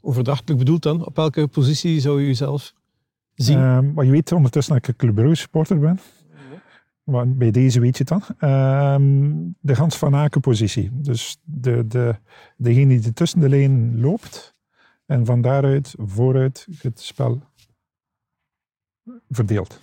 Overdrachtelijk 0.00 0.58
bedoeld 0.58 0.82
dan, 0.82 1.06
op 1.06 1.16
welke 1.16 1.46
positie 1.46 2.00
zou 2.00 2.20
je 2.20 2.26
jezelf 2.26 2.74
zien? 3.34 3.58
Ehm, 3.58 3.92
maar 3.92 4.04
je 4.04 4.10
weet 4.10 4.32
ondertussen 4.32 4.74
dat 4.74 4.82
ik 4.82 4.88
een 4.88 4.96
Club 4.96 5.14
Brugge 5.14 5.34
supporter 5.34 5.78
ben. 5.78 6.00
Maar 7.04 7.28
bij 7.28 7.50
deze 7.50 7.80
weet 7.80 7.96
je 7.96 8.04
het 8.08 8.08
dan. 8.08 8.36
Ehm, 8.38 9.32
de 9.60 9.74
Hans 9.74 9.98
van 9.98 10.14
Aken 10.14 10.40
positie. 10.40 10.90
Dus 10.92 11.38
de, 11.42 11.86
de, 11.86 12.16
degene 12.56 13.00
die 13.00 13.12
tussen 13.12 13.40
de 13.40 13.48
lijnen 13.48 14.00
loopt 14.00 14.54
en 15.06 15.26
van 15.26 15.40
daaruit 15.40 15.94
vooruit 15.98 16.66
het 16.78 17.00
spel 17.00 17.42
verdeelt. 19.28 19.80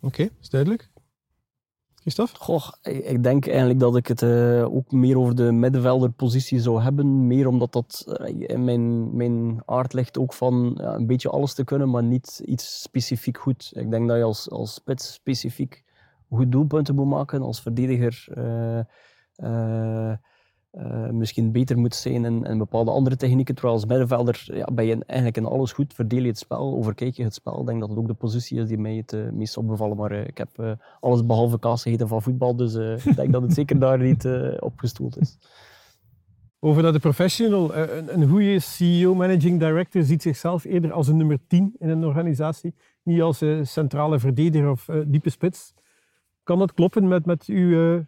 Oké, 0.00 0.28
is 0.40 0.48
duidelijk. 0.48 0.89
Christophe? 2.00 2.36
Goh, 2.36 2.68
ik 2.82 3.22
denk 3.22 3.46
eigenlijk 3.46 3.78
dat 3.80 3.96
ik 3.96 4.06
het 4.06 4.22
eh, 4.22 4.74
ook 4.74 4.92
meer 4.92 5.18
over 5.18 5.34
de 5.34 5.52
middenvelderpositie 5.52 6.60
zou 6.60 6.82
hebben. 6.82 7.26
Meer 7.26 7.46
omdat 7.46 7.72
dat 7.72 8.04
eh, 8.06 8.48
in 8.48 8.64
mijn, 8.64 9.16
mijn 9.16 9.62
aard 9.64 9.92
ligt 9.92 10.18
ook 10.18 10.32
van 10.32 10.76
ja, 10.80 10.94
een 10.94 11.06
beetje 11.06 11.30
alles 11.30 11.54
te 11.54 11.64
kunnen, 11.64 11.90
maar 11.90 12.02
niet 12.02 12.42
iets 12.44 12.82
specifiek 12.82 13.38
goed. 13.38 13.70
Ik 13.74 13.90
denk 13.90 14.08
dat 14.08 14.16
je 14.16 14.22
als, 14.22 14.50
als 14.50 14.74
spits 14.74 15.12
specifiek 15.12 15.84
goed 16.28 16.52
doelpunten 16.52 16.94
moet 16.94 17.06
maken. 17.06 17.42
Als 17.42 17.62
verdediger 17.62 18.28
eh, 19.34 20.12
eh, 20.70 21.08
misschien 21.08 21.52
beter 21.52 21.78
moet 21.78 21.94
zijn 21.94 22.44
in 22.44 22.58
bepaalde 22.58 22.90
andere 22.90 23.16
technieken. 23.16 23.54
Terwijl 23.54 23.74
als 23.74 23.86
middenvelder 23.86 24.44
ja, 24.44 24.68
ben 24.72 24.84
je 24.84 25.04
eigenlijk 25.06 25.36
in 25.36 25.44
alles 25.44 25.72
goed. 25.72 25.94
Verdeel 25.94 26.20
je 26.22 26.26
het 26.26 26.38
spel, 26.38 26.76
overkijk 26.76 27.14
je 27.14 27.22
het 27.22 27.34
spel. 27.34 27.60
Ik 27.60 27.66
denk 27.66 27.80
dat 27.80 27.88
het 27.88 27.98
ook 27.98 28.06
de 28.06 28.14
positie 28.14 28.60
is 28.60 28.68
die 28.68 28.78
mij 28.78 28.94
het 28.94 29.12
eh, 29.12 29.30
meest 29.30 29.56
opbevallen. 29.56 29.96
Maar 29.96 30.10
eh, 30.10 30.26
ik 30.26 30.38
heb 30.38 30.78
alles 31.00 31.26
behalve 31.26 31.58
kaas 31.58 31.82
van 31.98 32.22
voetbal. 32.22 32.56
Dus 32.56 32.74
ik 33.04 33.16
denk 33.16 33.32
dat 33.32 33.42
het 33.42 33.54
zeker 33.54 33.78
daar 33.78 33.98
niet 33.98 34.24
eh, 34.24 34.52
op 34.58 34.78
gestoeld 34.78 35.18
is. 35.18 35.38
Over 36.58 36.82
naar 36.82 36.92
de 36.92 36.98
professional. 36.98 37.74
Een, 37.74 38.20
een 38.20 38.28
goede 38.28 38.58
CEO, 38.58 39.14
managing 39.14 39.58
director, 39.58 40.02
ziet 40.02 40.22
zichzelf 40.22 40.64
eerder 40.64 40.92
als 40.92 41.08
een 41.08 41.16
nummer 41.16 41.38
10 41.46 41.74
in 41.78 41.88
een 41.88 42.04
organisatie. 42.04 42.74
Niet 43.02 43.20
als 43.20 43.42
centrale 43.62 44.18
verdediger 44.18 44.70
of 44.70 44.88
diepe 45.06 45.30
spits. 45.30 45.74
Kan 46.42 46.58
dat 46.58 46.74
kloppen 46.74 47.08
met, 47.08 47.26
met 47.26 47.44
uw... 47.46 48.04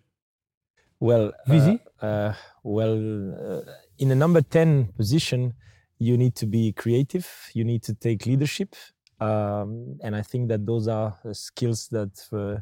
Well, 1.03 1.33
uh, 1.49 1.77
uh, 2.01 2.33
well, 2.63 2.95
uh, 2.95 3.73
in 3.99 4.13
a 4.13 4.15
number 4.15 4.41
10 4.41 4.93
position, 4.97 5.55
you 5.99 6.17
need 6.17 6.37
to 6.37 6.47
be 6.47 6.71
creative, 6.71 7.29
you 7.55 7.65
need 7.65 7.83
to 7.83 7.95
take 7.95 8.25
leadership. 8.25 8.77
Um, 9.19 9.99
and 10.05 10.15
I 10.15 10.23
think 10.23 10.49
that 10.51 10.65
those 10.65 10.87
are 10.87 11.19
uh, 11.25 11.33
skills 11.33 11.89
that 11.89 12.25
uh, 12.33 12.61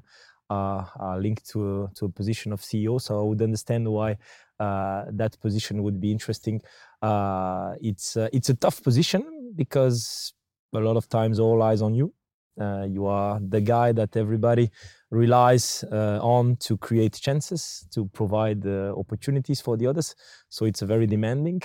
are, 0.48 0.90
are 0.98 1.20
linked 1.20 1.50
to, 1.50 1.90
to 1.96 2.06
a 2.06 2.08
position 2.08 2.54
of 2.54 2.62
CEO. 2.62 2.98
So 2.98 3.20
I 3.20 3.24
would 3.24 3.42
understand 3.42 3.86
why 3.86 4.16
uh, 4.58 5.04
that 5.10 5.38
position 5.40 5.82
would 5.82 6.00
be 6.00 6.10
interesting. 6.10 6.62
Uh, 7.02 7.74
it's, 7.82 8.16
uh, 8.16 8.30
it's 8.32 8.48
a 8.48 8.54
tough 8.54 8.82
position 8.82 9.52
because 9.54 10.32
a 10.74 10.78
lot 10.78 10.96
of 10.96 11.10
times 11.10 11.38
all 11.38 11.62
eyes 11.62 11.82
on 11.82 11.92
you. 11.92 12.14
Uh, 12.60 12.84
you 12.86 13.06
are 13.06 13.40
the 13.48 13.60
guy 13.60 13.92
that 13.92 14.16
everybody 14.16 14.70
relies 15.10 15.84
uh, 15.90 16.18
on 16.20 16.56
to 16.56 16.76
create 16.76 17.18
chances, 17.20 17.86
to 17.90 18.04
provide 18.12 18.66
uh, 18.66 18.92
opportunities 18.98 19.60
for 19.60 19.78
the 19.78 19.86
others. 19.86 20.14
So 20.48 20.66
it's 20.66 20.82
a 20.82 20.86
very 20.86 21.06
demanding 21.06 21.62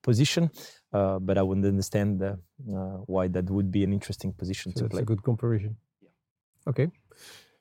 position, 0.00 0.50
but 0.90 1.36
I 1.36 1.42
wouldn't 1.42 1.66
understand 1.66 2.22
why 3.06 3.28
that 3.28 3.50
would 3.50 3.70
be 3.70 3.84
an 3.84 3.92
interesting 3.92 4.32
position 4.32 4.72
to 4.72 4.80
That's 4.80 4.92
play. 4.92 5.02
a 5.02 5.04
good 5.04 5.22
comparison. 5.22 5.78
Oké. 6.64 6.90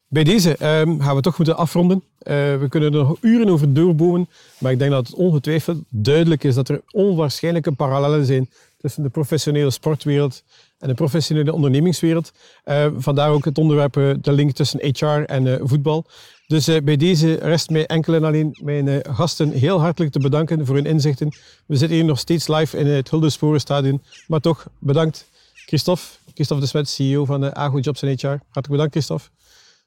Bij 0.09 0.23
deze 0.23 0.57
ehm, 0.57 0.99
gaan 0.99 1.15
we 1.15 1.21
toch 1.21 1.37
moeten 1.37 1.57
afronden. 1.57 2.03
Eh, 2.17 2.33
we 2.59 2.65
kunnen 2.69 2.93
er 2.93 2.97
nog 2.97 3.17
uren 3.21 3.49
over 3.49 3.73
doorbomen, 3.73 4.29
maar 4.59 4.71
ik 4.71 4.79
denk 4.79 4.91
dat 4.91 5.07
het 5.07 5.15
ongetwijfeld 5.15 5.83
duidelijk 5.89 6.43
is 6.43 6.55
dat 6.55 6.69
er 6.69 6.81
onwaarschijnlijke 6.91 7.71
parallellen 7.71 8.25
zijn 8.25 8.49
tussen 8.77 9.03
de 9.03 9.09
professionele 9.09 9.69
sportwereld 9.69 10.43
en 10.79 10.87
de 10.87 10.93
professionele 10.93 11.53
ondernemingswereld. 11.53 12.31
Eh, 12.63 12.87
vandaar 12.97 13.29
ook 13.29 13.45
het 13.45 13.57
onderwerp, 13.57 13.97
eh, 13.97 14.09
de 14.21 14.31
link 14.31 14.51
tussen 14.51 14.79
HR 14.79 15.05
en 15.05 15.47
eh, 15.47 15.59
voetbal. 15.63 16.05
Dus 16.47 16.81
bij 16.83 16.97
deze 16.97 17.33
rest 17.33 17.69
mij 17.69 17.85
enkel 17.85 18.13
en 18.13 18.23
alleen 18.23 18.57
mijn 18.63 19.01
gasten 19.09 19.51
heel 19.51 19.79
hartelijk 19.79 20.11
te 20.11 20.19
bedanken 20.19 20.65
voor 20.65 20.75
hun 20.75 20.85
inzichten. 20.85 21.29
We 21.65 21.75
zitten 21.75 21.97
hier 21.97 22.05
nog 22.05 22.19
steeds 22.19 22.47
live 22.47 22.77
in 22.77 22.87
het 22.87 23.09
Huldesporenstadion, 23.09 24.01
maar 24.27 24.39
toch 24.39 24.67
bedankt 24.79 25.29
Christophe, 25.53 26.03
Christophe 26.33 26.63
de 26.63 26.69
Smet, 26.69 26.89
CEO 26.89 27.25
van 27.25 27.41
de 27.41 27.53
Ago 27.53 27.79
Jobs 27.79 28.01
en 28.01 28.09
HR. 28.09 28.27
Hartelijk 28.27 28.69
bedankt, 28.69 28.91
Christophe. 28.91 29.29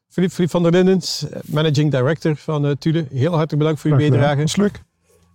Philippe, 0.09 0.35
Philippe 0.35 0.59
van 0.59 0.63
der 0.63 0.73
Lindens, 0.73 1.27
Managing 1.45 1.91
Director 1.91 2.37
van 2.37 2.67
uh, 2.67 2.73
Tule. 2.79 3.07
Heel 3.11 3.31
hartelijk 3.31 3.59
bedankt 3.59 3.81
voor 3.81 3.91
uw 3.91 3.97
bijdrage. 3.97 4.61
Leuk. 4.61 4.83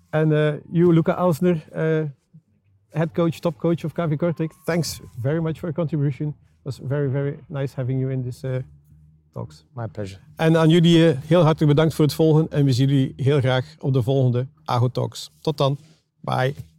En 0.10 0.30
uh, 0.30 0.54
you, 0.72 0.94
Luca 0.94 1.18
Elsner, 1.18 1.66
uh, 1.76 2.04
head 2.96 3.14
coach, 3.14 3.40
top 3.40 3.58
coach 3.58 3.84
of 3.84 3.94
KV 3.94 4.16
Kortrijk. 4.18 4.54
Thanks 4.66 5.00
very 5.22 5.42
much 5.42 5.60
for 5.60 5.70
your 5.70 5.74
contribution. 5.74 6.28
It 6.28 6.64
was 6.64 6.80
very, 6.88 7.10
very 7.10 7.38
nice 7.48 7.76
having 7.76 8.00
you 8.00 8.12
in 8.12 8.24
this 8.24 8.44
uh, 8.44 8.58
talks. 9.34 9.66
My 9.76 9.88
pleasure. 9.88 10.20
En 10.36 10.58
aan 10.58 10.70
jullie 10.70 10.98
uh, 10.98 11.18
heel 11.26 11.42
hartelijk 11.42 11.76
bedankt 11.76 11.94
voor 11.94 12.06
het 12.06 12.14
volgen. 12.14 12.52
En 12.52 12.66
we 12.66 12.74
zien 12.74 12.90
jullie 12.90 13.14
heel 13.18 13.40
graag 13.40 13.76
op 13.80 13.94
de 13.94 14.02
volgende 14.02 14.48
AGO 14.66 14.88
Talks. 14.88 15.32
Tot 15.42 15.58
dan. 15.58 15.78
Bye. 16.22 16.75